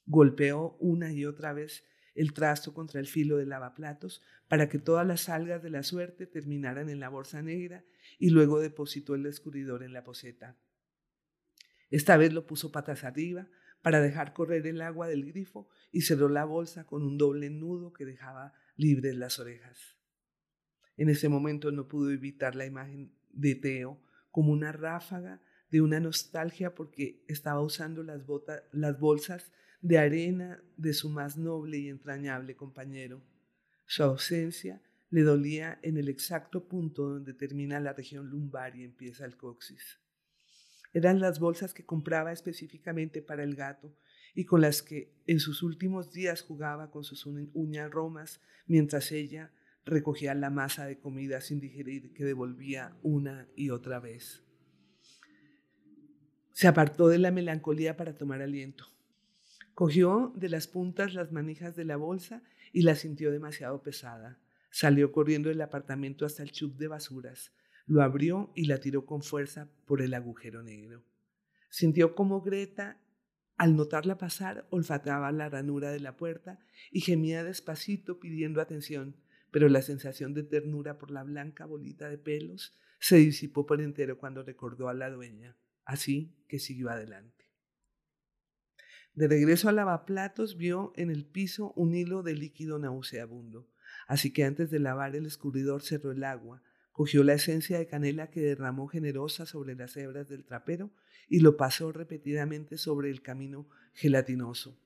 Golpeó 0.06 0.76
una 0.80 1.12
y 1.12 1.24
otra 1.24 1.52
vez 1.52 1.84
el 2.14 2.33
trasto 2.33 2.73
contra 2.73 3.00
el 3.00 3.06
filo 3.06 3.37
del 3.37 3.49
lavaplatos 3.49 4.23
para 4.49 4.68
que 4.68 4.78
todas 4.78 5.06
las 5.06 5.28
algas 5.28 5.62
de 5.62 5.71
la 5.71 5.83
suerte 5.83 6.26
terminaran 6.26 6.88
en 6.88 7.00
la 7.00 7.09
bolsa 7.09 7.42
negra 7.42 7.85
y 8.18 8.30
luego 8.30 8.61
depositó 8.61 9.14
el 9.14 9.26
escurridor 9.26 9.83
en 9.83 9.92
la 9.92 10.04
poseta. 10.04 10.56
Esta 11.90 12.16
vez 12.16 12.33
lo 12.33 12.47
puso 12.47 12.73
patas 12.73 13.04
arriba 13.04 13.49
para 13.83 14.00
dejar 14.00 14.33
correr 14.33 14.66
el 14.66 14.80
agua 14.80 15.09
del 15.09 15.26
grifo 15.26 15.68
y 15.92 16.02
cerró 16.02 16.28
la 16.28 16.44
bolsa 16.44 16.87
con 16.87 17.02
un 17.02 17.18
doble 17.18 17.50
nudo 17.50 17.92
que 17.92 18.06
dejaba 18.06 18.54
libres 18.76 19.14
las 19.16 19.38
orejas. 19.38 19.99
En 20.97 21.09
ese 21.09 21.28
momento 21.28 21.71
no 21.71 21.88
pudo 21.88 22.11
evitar 22.11 22.54
la 22.54 22.66
imagen 22.66 23.12
de 23.30 23.54
Teo 23.54 24.00
como 24.30 24.52
una 24.52 24.73
ráfaga 24.73 25.42
de 25.71 25.80
una 25.80 26.00
nostalgia 26.00 26.75
porque 26.75 27.25
estaba 27.26 27.61
usando 27.61 28.02
las, 28.02 28.23
las 28.73 28.99
bolsas 28.99 29.52
de 29.84 29.98
arena 29.98 30.62
de 30.78 30.94
su 30.94 31.10
más 31.10 31.36
noble 31.36 31.76
y 31.76 31.90
entrañable 31.90 32.56
compañero. 32.56 33.22
Su 33.84 34.02
ausencia 34.02 34.80
le 35.10 35.20
dolía 35.20 35.78
en 35.82 35.98
el 35.98 36.08
exacto 36.08 36.66
punto 36.66 37.06
donde 37.10 37.34
termina 37.34 37.78
la 37.80 37.92
región 37.92 38.30
lumbar 38.30 38.74
y 38.76 38.82
empieza 38.82 39.26
el 39.26 39.36
coxis. 39.36 40.00
Eran 40.94 41.20
las 41.20 41.38
bolsas 41.38 41.74
que 41.74 41.84
compraba 41.84 42.32
específicamente 42.32 43.20
para 43.20 43.42
el 43.42 43.56
gato 43.56 43.94
y 44.34 44.46
con 44.46 44.62
las 44.62 44.82
que 44.82 45.12
en 45.26 45.38
sus 45.38 45.62
últimos 45.62 46.12
días 46.12 46.40
jugaba 46.40 46.90
con 46.90 47.04
sus 47.04 47.26
uñas 47.26 47.90
romas 47.90 48.40
mientras 48.66 49.12
ella 49.12 49.52
recogía 49.84 50.34
la 50.34 50.48
masa 50.48 50.86
de 50.86 50.98
comida 50.98 51.42
sin 51.42 51.60
digerir 51.60 52.14
que 52.14 52.24
devolvía 52.24 52.96
una 53.02 53.46
y 53.54 53.68
otra 53.68 54.00
vez. 54.00 54.42
Se 56.52 56.68
apartó 56.68 57.08
de 57.08 57.18
la 57.18 57.30
melancolía 57.30 57.98
para 57.98 58.16
tomar 58.16 58.40
aliento. 58.40 58.93
Cogió 59.74 60.32
de 60.36 60.48
las 60.48 60.68
puntas 60.68 61.14
las 61.14 61.32
manijas 61.32 61.74
de 61.74 61.84
la 61.84 61.96
bolsa 61.96 62.42
y 62.72 62.82
la 62.82 62.94
sintió 62.94 63.32
demasiado 63.32 63.82
pesada. 63.82 64.38
Salió 64.70 65.10
corriendo 65.10 65.48
del 65.48 65.60
apartamento 65.60 66.24
hasta 66.24 66.42
el 66.44 66.52
chub 66.52 66.76
de 66.76 66.88
basuras, 66.88 67.52
lo 67.86 68.02
abrió 68.02 68.52
y 68.54 68.66
la 68.66 68.78
tiró 68.78 69.04
con 69.04 69.22
fuerza 69.22 69.68
por 69.84 70.00
el 70.00 70.14
agujero 70.14 70.62
negro. 70.62 71.02
Sintió 71.70 72.14
como 72.14 72.40
Greta, 72.40 73.00
al 73.56 73.76
notarla 73.76 74.16
pasar, 74.16 74.66
olfateaba 74.70 75.32
la 75.32 75.48
ranura 75.48 75.90
de 75.90 76.00
la 76.00 76.16
puerta 76.16 76.60
y 76.90 77.00
gemía 77.00 77.44
despacito 77.44 78.20
pidiendo 78.20 78.60
atención, 78.60 79.16
pero 79.50 79.68
la 79.68 79.82
sensación 79.82 80.34
de 80.34 80.44
ternura 80.44 80.98
por 80.98 81.10
la 81.10 81.22
blanca 81.24 81.66
bolita 81.66 82.08
de 82.08 82.18
pelos 82.18 82.78
se 82.98 83.16
disipó 83.16 83.66
por 83.66 83.80
entero 83.80 84.18
cuando 84.18 84.42
recordó 84.42 84.88
a 84.88 84.94
la 84.94 85.10
dueña, 85.10 85.56
así 85.84 86.32
que 86.48 86.58
siguió 86.58 86.90
adelante. 86.90 87.43
De 89.14 89.28
regreso 89.28 89.68
al 89.68 89.76
lavaplatos 89.76 90.56
vio 90.56 90.92
en 90.97 91.11
el 91.11 91.25
piso 91.25 91.73
un 91.76 91.94
hilo 91.94 92.25
de 92.25 92.35
líquido 92.35 92.80
nauseabundo, 92.80 93.68
así 94.09 94.33
que 94.33 94.44
antes 94.44 94.71
de 94.71 94.80
lavar 94.80 95.14
el 95.14 95.26
escurridor 95.26 95.83
cerró 95.83 96.11
el 96.11 96.25
agua, 96.25 96.62
cogió 96.90 97.23
la 97.23 97.35
esencia 97.35 97.78
de 97.78 97.87
canela 97.87 98.30
que 98.30 98.40
derramó 98.40 98.88
generosa 98.88 99.47
sobre 99.47 99.76
las 99.76 99.97
hebras 99.97 100.28
del 100.28 100.44
trapero 100.44 100.90
y 101.28 101.40
lo 101.40 101.56
pasó 101.56 101.92
repetidamente 101.92 102.76
sobre 102.76 103.11
el 103.11 103.23
camino 103.23 103.68
gelatinoso. 103.92 104.80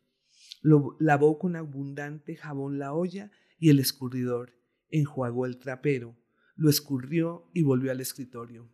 Lo 0.61 0.97
lavó 1.01 1.39
con 1.39 1.57
abundante 1.57 2.37
jabón 2.37 2.79
la 2.79 2.93
olla 2.93 3.31
y 3.59 3.71
el 3.71 3.79
escurridor, 3.79 4.55
enjuagó 4.91 5.47
el 5.47 5.59
trapero, 5.59 6.17
lo 6.55 6.69
escurrió 6.69 7.49
y 7.55 7.63
volvió 7.63 7.93
al 7.93 8.01
escritorio. 8.01 8.69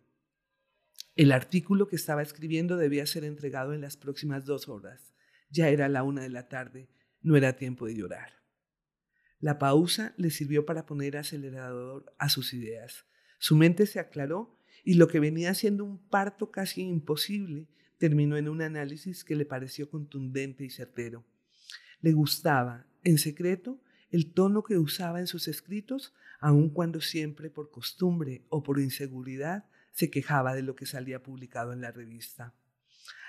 El 1.15 1.31
artículo 1.31 1.87
que 1.87 1.97
estaba 1.97 2.23
escribiendo 2.23 2.77
debía 2.77 3.07
ser 3.07 3.23
entregado 3.23 3.73
en 3.73 3.81
las 3.81 3.97
próximas 3.97 4.47
dos 4.47 4.69
horas. 4.69 5.14
Ya 5.55 5.69
era 5.69 5.89
la 5.89 6.03
una 6.03 6.23
de 6.23 6.31
la 6.31 6.49
tarde, 6.49 6.89
no 7.23 7.37
era 7.37 7.55
tiempo 7.55 7.87
de 7.87 7.95
llorar. 7.95 8.43
La 9.39 9.61
pausa 9.61 10.13
le 10.17 10.31
sirvió 10.31 10.67
para 10.67 10.85
poner 10.85 11.17
acelerador 11.17 12.13
a 12.19 12.29
sus 12.29 12.53
ideas. 12.55 13.07
Su 13.39 13.55
mente 13.55 13.87
se 13.87 14.01
aclaró 14.01 14.59
y 14.83 14.95
lo 14.95 15.07
que 15.07 15.21
venía 15.21 15.55
siendo 15.55 15.85
un 15.85 16.09
parto 16.09 16.51
casi 16.51 16.83
imposible 16.83 17.69
terminó 17.99 18.37
en 18.37 18.49
un 18.49 18.63
análisis 18.63 19.23
que 19.23 19.37
le 19.37 19.47
pareció 19.47 19.89
contundente 19.89 20.65
y 20.65 20.71
certero. 20.71 21.25
Le 22.01 22.13
gustaba, 22.13 22.89
en 23.05 23.19
secreto, 23.19 23.81
el 24.11 24.33
tono 24.33 24.65
que 24.65 24.77
usaba 24.77 25.21
en 25.21 25.29
sus 25.29 25.47
escritos, 25.47 26.15
aun 26.41 26.69
cuando 26.69 27.01
siempre 27.01 27.49
por 27.49 27.71
costumbre 27.71 28.45
o 28.49 28.65
por 28.65 28.81
inseguridad 28.81 29.67
se 29.93 30.11
quejaba 30.11 30.57
de 30.57 30.63
lo 30.63 30.75
que 30.75 30.85
salía 30.85 31.23
publicado 31.23 31.73
en 31.73 31.81
la 31.81 31.93
revista. 31.93 32.57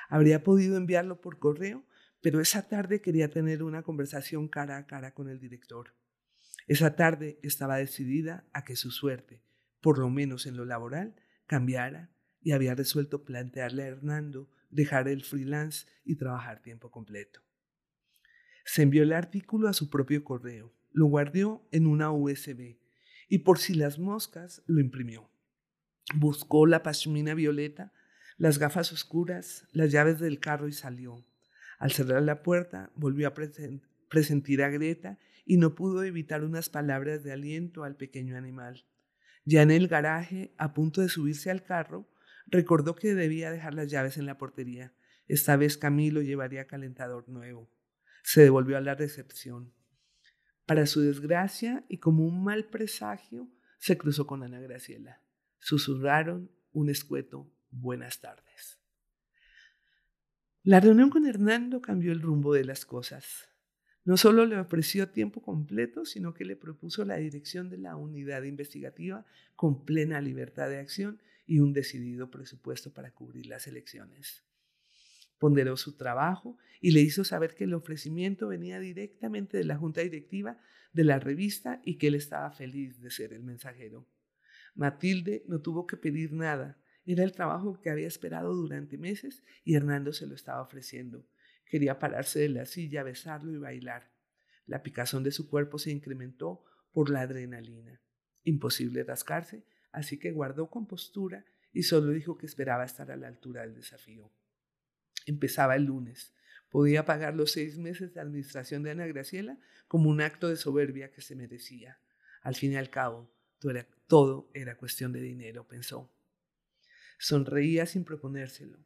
Habría 0.10 0.44
podido 0.44 0.76
enviarlo 0.76 1.22
por 1.22 1.38
correo, 1.38 1.86
pero 2.26 2.42
esa 2.42 2.68
tarde 2.68 3.02
quería 3.02 3.30
tener 3.30 3.62
una 3.62 3.84
conversación 3.84 4.48
cara 4.48 4.78
a 4.78 4.88
cara 4.88 5.14
con 5.14 5.30
el 5.30 5.40
director. 5.40 5.94
Esa 6.66 6.96
tarde 6.96 7.38
estaba 7.44 7.78
decidida 7.78 8.48
a 8.52 8.64
que 8.64 8.76
su 8.76 8.90
suerte, 8.90 9.44
por 9.80 10.00
lo 10.00 10.10
menos 10.10 10.48
en 10.48 10.58
lo 10.58 10.66
laboral, 10.66 11.14
cambiara 11.46 12.10
y 12.42 12.54
había 12.54 12.74
resuelto 12.74 13.26
plantearle 13.26 13.84
a 13.84 13.88
Hernando 13.90 14.50
dejar 14.72 15.08
el 15.08 15.24
freelance 15.24 15.86
y 16.04 16.16
trabajar 16.16 16.64
tiempo 16.64 16.90
completo. 16.90 17.42
Se 18.66 18.82
envió 18.82 19.04
el 19.04 19.14
artículo 19.14 19.68
a 19.68 19.74
su 19.74 19.92
propio 19.92 20.24
correo, 20.24 20.74
lo 20.94 21.06
guardó 21.06 21.70
en 21.72 21.86
una 21.86 22.12
USB 22.12 22.80
y 23.30 23.38
por 23.38 23.60
si 23.60 23.76
las 23.76 24.00
moscas 24.00 24.64
lo 24.66 24.80
imprimió. 24.80 25.30
Buscó 26.16 26.66
la 26.66 26.82
pashmina 26.82 27.36
violeta, 27.36 27.94
las 28.38 28.58
gafas 28.58 28.92
oscuras, 28.92 29.68
las 29.74 29.92
llaves 29.92 30.20
del 30.20 30.40
carro 30.40 30.68
y 30.68 30.74
salió. 30.74 31.24
Al 31.80 31.92
cerrar 31.92 32.24
la 32.24 32.44
puerta, 32.44 32.92
volvió 32.96 33.28
a 33.28 33.34
presentir 34.10 34.64
a 34.64 34.70
Greta 34.70 35.18
y 35.46 35.58
no 35.58 35.76
pudo 35.76 36.04
evitar 36.04 36.44
unas 36.44 36.70
palabras 36.70 37.24
de 37.24 37.32
aliento 37.32 37.84
al 37.84 37.96
pequeño 37.96 38.38
animal. 38.38 38.86
Ya 39.44 39.62
en 39.62 39.72
el 39.72 39.88
garaje, 39.88 40.54
a 40.58 40.74
punto 40.74 41.02
de 41.02 41.10
subirse 41.10 41.52
al 41.52 41.64
carro, 41.64 42.10
recordó 42.48 42.96
que 42.96 43.14
debía 43.14 43.52
dejar 43.52 43.74
las 43.74 43.90
llaves 43.92 44.18
en 44.18 44.26
la 44.26 44.38
portería. 44.38 44.94
Esta 45.28 45.56
vez 45.56 45.78
Camilo 45.78 46.22
llevaría 46.22 46.68
calentador 46.68 47.30
nuevo 47.30 47.70
se 48.26 48.42
devolvió 48.42 48.76
a 48.78 48.82
la 48.82 48.96
recepción. 48.96 49.72
Para 50.66 50.88
su 50.88 51.02
desgracia 51.02 51.86
y 51.88 52.00
como 52.00 52.26
un 52.26 52.44
mal 52.44 52.66
presagio, 52.66 53.48
se 53.78 54.00
cruzó 54.00 54.26
con 54.26 54.42
Ana 54.42 54.60
Graciela. 54.60 55.22
Susurraron 55.60 56.52
un 56.74 56.90
escueto 56.90 57.54
buenas 57.70 58.22
tardes. 58.22 58.80
La 60.66 60.82
reunión 60.82 61.10
con 61.10 61.26
Hernando 61.26 61.82
cambió 61.82 62.12
el 62.12 62.22
rumbo 62.22 62.54
de 62.54 62.66
las 62.66 62.86
cosas. 62.86 63.48
No 64.04 64.18
solo 64.18 64.46
le 64.46 64.60
ofreció 64.60 65.08
tiempo 65.08 65.42
completo, 65.42 66.06
sino 66.06 66.34
que 66.34 66.44
le 66.44 66.58
propuso 66.58 67.06
la 67.06 67.16
dirección 67.16 67.70
de 67.70 67.78
la 67.78 67.96
unidad 67.96 68.44
investigativa 68.44 69.26
con 69.56 69.86
plena 69.86 70.20
libertad 70.20 70.68
de 70.68 70.80
acción 70.80 71.22
y 71.48 71.60
un 71.60 71.72
decidido 71.72 72.30
presupuesto 72.30 72.94
para 72.94 73.12
cubrir 73.12 73.46
las 73.46 73.68
elecciones 73.68 74.44
ponderó 75.38 75.78
su 75.78 75.96
trabajo 75.96 76.58
y 76.82 76.92
le 76.92 77.02
hizo 77.02 77.24
saber 77.24 77.56
que 77.56 77.66
el 77.66 77.74
ofrecimiento 77.74 78.48
venía 78.48 78.80
directamente 78.80 79.58
de 79.58 79.64
la 79.64 79.78
junta 79.78 80.02
directiva 80.02 80.58
de 80.94 81.04
la 81.04 81.20
revista 81.20 81.82
y 81.84 81.98
que 81.98 82.08
él 82.08 82.16
estaba 82.16 82.52
feliz 82.52 83.02
de 83.02 83.12
ser 83.12 83.34
el 83.34 83.44
mensajero. 83.44 84.08
Matilde 84.76 85.44
no 85.48 85.62
tuvo 85.62 85.86
que 85.88 85.98
pedir 85.98 86.34
nada. 86.34 86.78
Era 87.06 87.24
el 87.24 87.34
trabajo 87.34 87.80
que 87.82 87.90
había 87.90 88.08
esperado 88.08 88.54
durante 88.56 88.98
meses 88.98 89.44
y 89.64 89.76
Hernando 89.76 90.12
se 90.12 90.26
lo 90.26 90.34
estaba 90.34 90.62
ofreciendo. 90.62 91.26
Quería 91.66 92.00
pararse 92.00 92.40
de 92.40 92.50
la 92.50 92.66
silla, 92.66 93.04
besarlo 93.04 93.52
y 93.54 93.58
bailar. 93.58 94.12
La 94.66 94.82
picazón 94.82 95.24
de 95.24 95.32
su 95.32 95.48
cuerpo 95.50 95.78
se 95.78 95.92
incrementó 95.92 96.64
por 96.92 97.10
la 97.10 97.22
adrenalina. 97.22 98.02
Imposible 98.44 99.04
rascarse, 99.04 99.64
así 99.92 100.18
que 100.18 100.32
guardó 100.32 100.70
compostura 100.70 101.46
y 101.72 101.84
solo 101.84 102.12
dijo 102.12 102.38
que 102.38 102.46
esperaba 102.46 102.86
estar 102.86 103.12
a 103.12 103.18
la 103.18 103.28
altura 103.28 103.62
del 103.62 103.76
desafío. 103.76 104.32
Empezaba 105.26 105.76
el 105.76 105.84
lunes. 105.84 106.34
Podía 106.70 107.06
pagar 107.06 107.36
los 107.36 107.52
seis 107.52 107.78
meses 107.78 108.14
de 108.14 108.22
administración 108.22 108.82
de 108.82 108.92
Ana 108.92 109.08
Graciela 109.08 109.60
como 109.88 110.10
un 110.10 110.22
acto 110.22 110.50
de 110.50 110.56
soberbia 110.56 111.12
que 111.12 111.22
se 111.22 111.36
merecía. 111.36 112.00
Al 112.42 112.56
fin 112.56 112.72
y 112.72 112.78
al 112.78 112.90
cabo, 112.90 113.30
todo 113.60 113.72
era, 113.72 113.88
todo 114.08 114.50
era 114.54 114.78
cuestión 114.78 115.12
de 115.12 115.22
dinero, 115.22 115.68
pensó. 115.68 116.15
Sonreía 117.26 117.88
sin 117.88 118.04
proponérselo. 118.04 118.78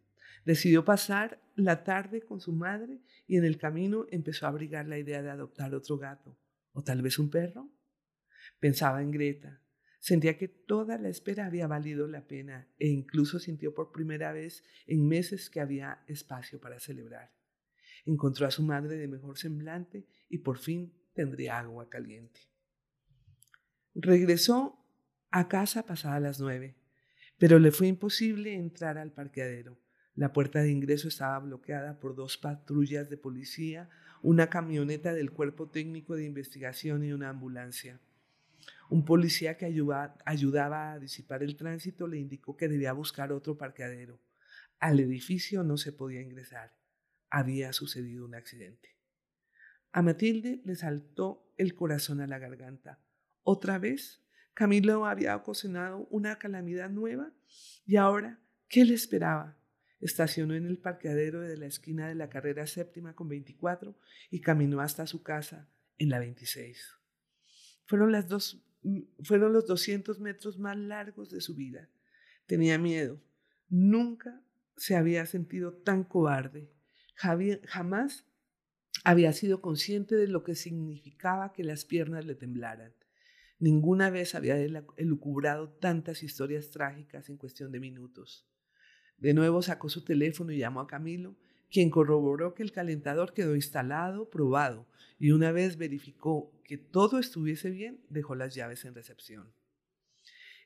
Decidió 0.46 0.86
pasar 0.86 1.42
la 1.56 1.84
tarde 1.84 2.22
con 2.22 2.40
su 2.40 2.54
madre 2.54 3.02
y 3.28 3.36
en 3.36 3.44
el 3.44 3.58
camino 3.58 4.06
empezó 4.12 4.46
a 4.46 4.50
abrigar 4.50 4.88
la 4.88 4.98
idea 4.98 5.22
de 5.22 5.30
adoptar 5.30 5.76
otro 5.76 5.98
gato, 5.98 6.38
o 6.72 6.82
tal 6.82 7.02
vez 7.02 7.20
un 7.20 7.30
perro. 7.30 7.70
Pensaba 8.62 9.02
en 9.02 9.12
Greta, 9.12 9.60
Sentía 10.00 10.38
que 10.38 10.48
toda 10.48 10.98
la 10.98 11.10
espera 11.10 11.48
había 11.48 11.68
valido 11.68 12.08
la 12.08 12.26
pena 12.26 12.70
e 12.80 12.88
incluso 12.88 13.38
sintió 13.38 13.74
por 13.74 13.92
primera 13.92 14.32
vez 14.32 14.64
en 14.88 15.06
meses 15.06 15.50
que 15.50 15.60
había 15.60 16.06
espacio 16.08 16.62
para 16.62 16.80
celebrar. 16.80 17.34
Encontró 18.06 18.48
a 18.48 18.52
su 18.52 18.64
madre 18.64 18.96
de 18.96 19.10
mejor 19.10 19.38
semblante 19.38 20.08
y 20.30 20.38
por 20.38 20.58
fin 20.58 20.94
tendría 21.14 21.60
agua 21.60 21.90
caliente. 21.90 22.40
Regresó 23.94 24.80
a 25.32 25.50
casa 25.50 25.86
pasada 25.86 26.22
las 26.22 26.40
nueve, 26.40 26.78
pero 27.40 27.58
le 27.58 27.72
fue 27.72 27.88
imposible 27.88 28.54
entrar 28.54 28.98
al 28.98 29.12
parqueadero. 29.12 29.80
La 30.16 30.34
puerta 30.34 30.62
de 30.62 30.72
ingreso 30.72 31.08
estaba 31.08 31.40
bloqueada 31.40 32.00
por 32.00 32.14
dos 32.14 32.38
patrullas 32.38 33.10
de 33.10 33.18
policía, 33.18 33.90
una 34.22 34.50
camioneta 34.50 35.14
del 35.14 35.32
Cuerpo 35.32 35.70
Técnico 35.70 36.16
de 36.16 36.26
Investigación 36.26 37.06
y 37.06 37.14
una 37.14 37.30
ambulancia. 37.30 38.00
Un 38.90 39.06
policía 39.06 39.56
que 39.56 39.66
ayudaba 39.66 40.92
a 40.92 41.00
disipar 41.00 41.42
el 41.42 41.56
tránsito 41.56 42.08
le 42.08 42.18
indicó 42.18 42.58
que 42.58 42.68
debía 42.68 42.92
buscar 42.92 43.32
otro 43.32 43.58
parqueadero. 43.58 44.20
Al 44.80 45.00
edificio 45.00 45.64
no 45.64 45.78
se 45.78 45.94
podía 45.94 46.22
ingresar. 46.22 46.74
Había 47.30 47.72
sucedido 47.72 48.26
un 48.26 48.36
accidente. 48.36 48.98
A 49.94 50.02
Matilde 50.02 50.62
le 50.66 50.76
saltó 50.76 51.54
el 51.58 51.76
corazón 51.76 52.20
a 52.20 52.28
la 52.28 52.40
garganta. 52.40 53.00
Otra 53.44 53.80
vez, 53.80 54.22
Camilo 54.54 55.06
había 55.06 55.36
ocasionado 55.36 56.08
una 56.10 56.38
calamidad 56.38 56.90
nueva 56.90 57.32
y 57.86 57.96
ahora, 57.96 58.40
¿qué 58.68 58.86
le 58.86 58.94
esperaba? 58.94 59.58
Estacionó 60.00 60.54
en 60.56 60.66
el 60.66 60.78
parqueadero 60.78 61.42
de 61.42 61.58
la 61.58 61.66
esquina 61.66 62.08
de 62.08 62.16
la 62.16 62.30
carrera 62.30 62.68
séptima 62.68 63.16
con 63.16 63.28
24 63.28 63.98
y 64.30 64.42
caminó 64.42 64.82
hasta 64.82 65.08
su 65.08 65.24
casa 65.24 65.70
en 65.98 66.10
la 66.10 66.20
26. 66.20 66.96
Fueron, 67.86 68.12
dos, 68.28 68.64
mm, 68.84 69.02
los 69.30 69.66
200 69.66 70.20
metros 70.20 70.58
más 70.60 70.78
largos 70.78 71.30
de 71.30 71.42
su 71.42 71.56
vida. 71.56 71.90
Tenía 72.46 72.78
miedo. 72.78 73.22
Nunca 73.68 74.42
se 74.78 74.96
había 74.96 75.26
sentido 75.26 75.74
tan 75.74 76.04
cobarde. 76.04 76.72
jamás 77.16 78.26
había 79.04 79.34
sido 79.34 79.62
consciente 79.62 80.16
de 80.16 80.28
lo 80.28 80.44
que 80.44 80.56
significaba 80.56 81.52
que 81.52 81.64
las 81.64 81.84
piernas 81.84 82.26
le 82.26 82.36
temblaran. 82.36 82.94
Ninguna 83.60 84.10
vez 84.10 84.36
había 84.36 84.58
elucubrado 84.98 85.70
tantas 85.70 86.24
historias 86.24 86.70
trágicas 86.72 87.30
en 87.30 87.38
cuestión 87.38 87.72
de 87.72 87.82
minutos. 87.82 88.48
De 89.18 89.34
nuevo 89.34 89.62
sacó 89.62 89.90
su 89.90 90.06
teléfono 90.06 90.54
y 90.54 90.60
llamó 90.60 90.80
a 90.80 90.88
Camilo, 90.88 91.36
quien 91.70 91.90
corroboró 91.90 92.54
que 92.56 92.64
el 92.64 92.72
calentador 92.72 93.34
quedó 93.34 93.56
instalado, 93.56 94.30
probado, 94.30 94.88
y 95.20 95.32
una 95.32 95.52
vez 95.52 95.78
verificó 95.78 96.54
que 96.64 96.78
todo 96.78 97.20
estuviese 97.20 97.70
bien, 97.70 98.00
dejó 98.10 98.34
las 98.34 98.56
llaves 98.56 98.86
en 98.86 98.96
recepción. 98.96 99.52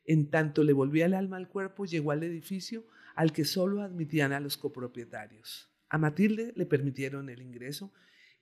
En 0.06 0.30
tanto 0.30 0.64
le 0.64 0.74
volvía 0.74 1.08
el 1.08 1.16
alma 1.16 1.38
al 1.38 1.50
cuerpo, 1.50 1.86
llegó 1.86 2.12
al 2.12 2.24
edificio 2.24 2.86
al 3.16 3.34
que 3.34 3.46
solo 3.46 3.82
admitían 3.82 4.34
a 4.34 4.40
los 4.40 4.58
copropietarios. 4.58 5.72
A 5.90 5.98
Matilde 5.98 6.54
le 6.56 6.66
permitieron 6.66 7.30
el 7.30 7.42
ingreso 7.42 7.92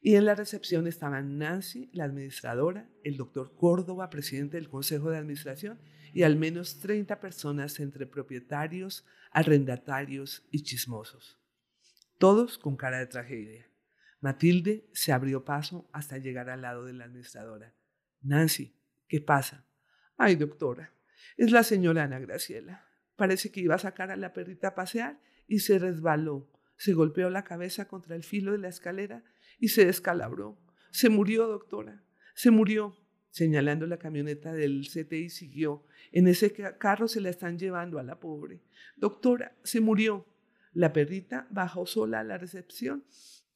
y 0.01 0.15
en 0.15 0.25
la 0.25 0.33
recepción 0.33 0.87
estaban 0.87 1.37
Nancy, 1.37 1.91
la 1.93 2.05
administradora, 2.05 2.89
el 3.03 3.17
doctor 3.17 3.55
Córdoba, 3.55 4.09
presidente 4.09 4.57
del 4.57 4.67
Consejo 4.67 5.11
de 5.11 5.17
Administración, 5.17 5.79
y 6.11 6.23
al 6.23 6.35
menos 6.35 6.79
30 6.79 7.19
personas 7.19 7.79
entre 7.79 8.07
propietarios, 8.07 9.05
arrendatarios 9.31 10.43
y 10.49 10.63
chismosos. 10.63 11.39
Todos 12.17 12.57
con 12.57 12.75
cara 12.75 12.97
de 12.97 13.05
tragedia. 13.05 13.69
Matilde 14.19 14.89
se 14.91 15.13
abrió 15.13 15.45
paso 15.45 15.87
hasta 15.93 16.17
llegar 16.17 16.49
al 16.49 16.63
lado 16.63 16.85
de 16.85 16.93
la 16.93 17.05
administradora. 17.05 17.75
Nancy, 18.21 18.75
¿qué 19.07 19.21
pasa? 19.21 19.65
Ay, 20.17 20.35
doctora, 20.35 20.93
es 21.37 21.51
la 21.51 21.63
señora 21.63 22.03
Ana 22.03 22.19
Graciela. 22.19 22.87
Parece 23.15 23.51
que 23.51 23.61
iba 23.61 23.75
a 23.75 23.79
sacar 23.79 24.09
a 24.09 24.15
la 24.15 24.33
perrita 24.33 24.69
a 24.69 24.75
pasear 24.75 25.21
y 25.47 25.59
se 25.59 25.77
resbaló. 25.77 26.51
Se 26.75 26.93
golpeó 26.93 27.29
la 27.29 27.43
cabeza 27.43 27.87
contra 27.87 28.15
el 28.15 28.23
filo 28.23 28.51
de 28.51 28.57
la 28.57 28.69
escalera 28.69 29.23
y 29.61 29.69
se 29.69 29.85
descalabró. 29.85 30.57
Se 30.89 31.07
murió, 31.09 31.47
doctora. 31.47 32.03
Se 32.33 32.51
murió. 32.51 32.97
Señalando 33.29 33.87
la 33.87 33.97
camioneta 33.97 34.51
del 34.51 34.85
CTI 34.85 35.29
siguió. 35.29 35.85
En 36.11 36.27
ese 36.27 36.51
carro 36.77 37.07
se 37.07 37.21
la 37.21 37.29
están 37.29 37.57
llevando 37.57 37.97
a 37.97 38.03
la 38.03 38.19
pobre. 38.19 38.59
Doctora, 38.97 39.55
se 39.63 39.79
murió. 39.79 40.25
La 40.73 40.91
perrita 40.91 41.47
bajó 41.49 41.85
sola 41.85 42.19
a 42.19 42.23
la 42.25 42.37
recepción 42.37 43.05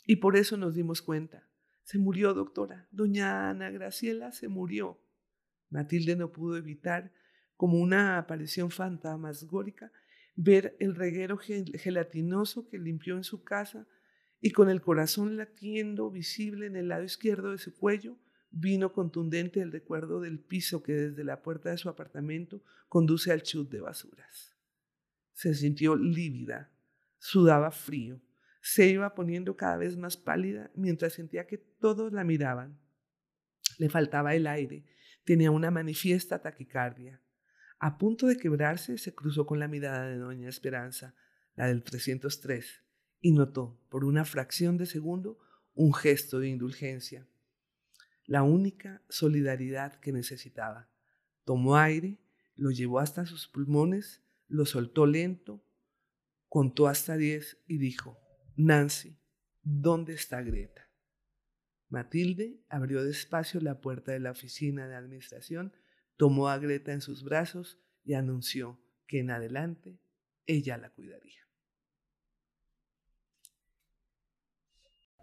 y 0.05 0.17
por 0.17 0.37
eso 0.37 0.55
nos 0.55 0.75
dimos 0.75 1.01
cuenta. 1.01 1.43
Se 1.83 1.97
murió, 1.97 2.33
doctora. 2.33 2.87
Doña 2.91 3.49
Ana 3.49 3.69
Graciela 3.69 4.31
se 4.31 4.47
murió. 4.47 4.97
Matilde 5.69 6.15
no 6.15 6.31
pudo 6.31 6.55
evitar, 6.55 7.11
como 7.57 7.79
una 7.79 8.17
aparición 8.17 8.69
fantasmagórica, 8.69 9.91
ver 10.35 10.75
el 10.79 10.95
reguero 10.95 11.37
gelatinoso 11.37 12.67
que 12.67 12.77
limpió 12.77 13.17
en 13.17 13.23
su 13.23 13.43
casa 13.43 13.87
y 14.45 14.51
con 14.51 14.69
el 14.69 14.79
corazón 14.79 15.37
latiendo 15.37 16.11
visible 16.11 16.67
en 16.67 16.75
el 16.75 16.89
lado 16.89 17.03
izquierdo 17.03 17.49
de 17.49 17.57
su 17.57 17.75
cuello, 17.75 18.15
vino 18.51 18.93
contundente 18.93 19.59
el 19.59 19.71
recuerdo 19.71 20.21
del 20.21 20.37
piso 20.37 20.83
que 20.83 20.93
desde 20.93 21.23
la 21.23 21.41
puerta 21.41 21.71
de 21.71 21.79
su 21.79 21.89
apartamento 21.89 22.63
conduce 22.87 23.31
al 23.31 23.41
chut 23.41 23.71
de 23.71 23.81
basuras. 23.81 24.55
Se 25.33 25.55
sintió 25.55 25.95
lívida, 25.95 26.69
sudaba 27.17 27.71
frío, 27.71 28.21
se 28.61 28.85
iba 28.85 29.15
poniendo 29.15 29.57
cada 29.57 29.77
vez 29.77 29.97
más 29.97 30.15
pálida 30.15 30.69
mientras 30.75 31.13
sentía 31.13 31.47
que 31.47 31.57
todos 31.57 32.13
la 32.13 32.23
miraban. 32.23 32.77
Le 33.79 33.89
faltaba 33.89 34.35
el 34.35 34.45
aire, 34.45 34.85
tenía 35.23 35.49
una 35.49 35.71
manifiesta 35.71 36.43
taquicardia. 36.43 37.19
A 37.79 37.97
punto 37.97 38.27
de 38.27 38.37
quebrarse, 38.37 38.99
se 38.99 39.15
cruzó 39.15 39.47
con 39.47 39.57
la 39.57 39.67
mirada 39.67 40.05
de 40.05 40.17
Doña 40.17 40.49
Esperanza, 40.49 41.15
la 41.55 41.65
del 41.65 41.81
303, 41.81 42.84
y 43.25 43.31
notó 43.31 43.75
por 43.89 44.05
una 44.05 44.23
fracción 44.23 44.77
de 44.77 44.85
segundo 44.85 45.39
un 45.73 45.95
gesto 45.95 46.39
de 46.39 46.47
indulgencia, 46.47 47.27
la 48.27 48.43
única 48.43 49.01
solidaridad 49.09 49.99
que 49.99 50.11
necesitaba. 50.11 50.91
Tomó 51.43 51.75
aire, 51.75 52.19
lo 52.55 52.69
llevó 52.69 52.99
hasta 52.99 53.25
sus 53.25 53.47
pulmones, 53.47 54.21
lo 54.47 54.67
soltó 54.67 55.07
lento, 55.07 55.65
contó 56.49 56.87
hasta 56.87 57.17
diez 57.17 57.57
y 57.65 57.79
dijo, 57.79 58.19
Nancy, 58.57 59.17
¿dónde 59.63 60.13
está 60.13 60.43
Greta? 60.43 60.87
Matilde 61.89 62.63
abrió 62.69 63.03
despacio 63.03 63.59
la 63.59 63.81
puerta 63.81 64.11
de 64.11 64.19
la 64.19 64.29
oficina 64.29 64.87
de 64.87 64.93
administración, 64.93 65.73
tomó 66.15 66.49
a 66.49 66.59
Greta 66.59 66.93
en 66.93 67.01
sus 67.01 67.23
brazos 67.23 67.79
y 68.03 68.13
anunció 68.13 68.79
que 69.07 69.17
en 69.17 69.31
adelante 69.31 69.99
ella 70.45 70.77
la 70.77 70.91
cuidaría. 70.91 71.44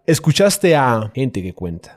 Escuchaste 0.04 0.74
a 0.74 1.12
Gente 1.14 1.40
que 1.42 1.54
Cuenta. 1.54 1.96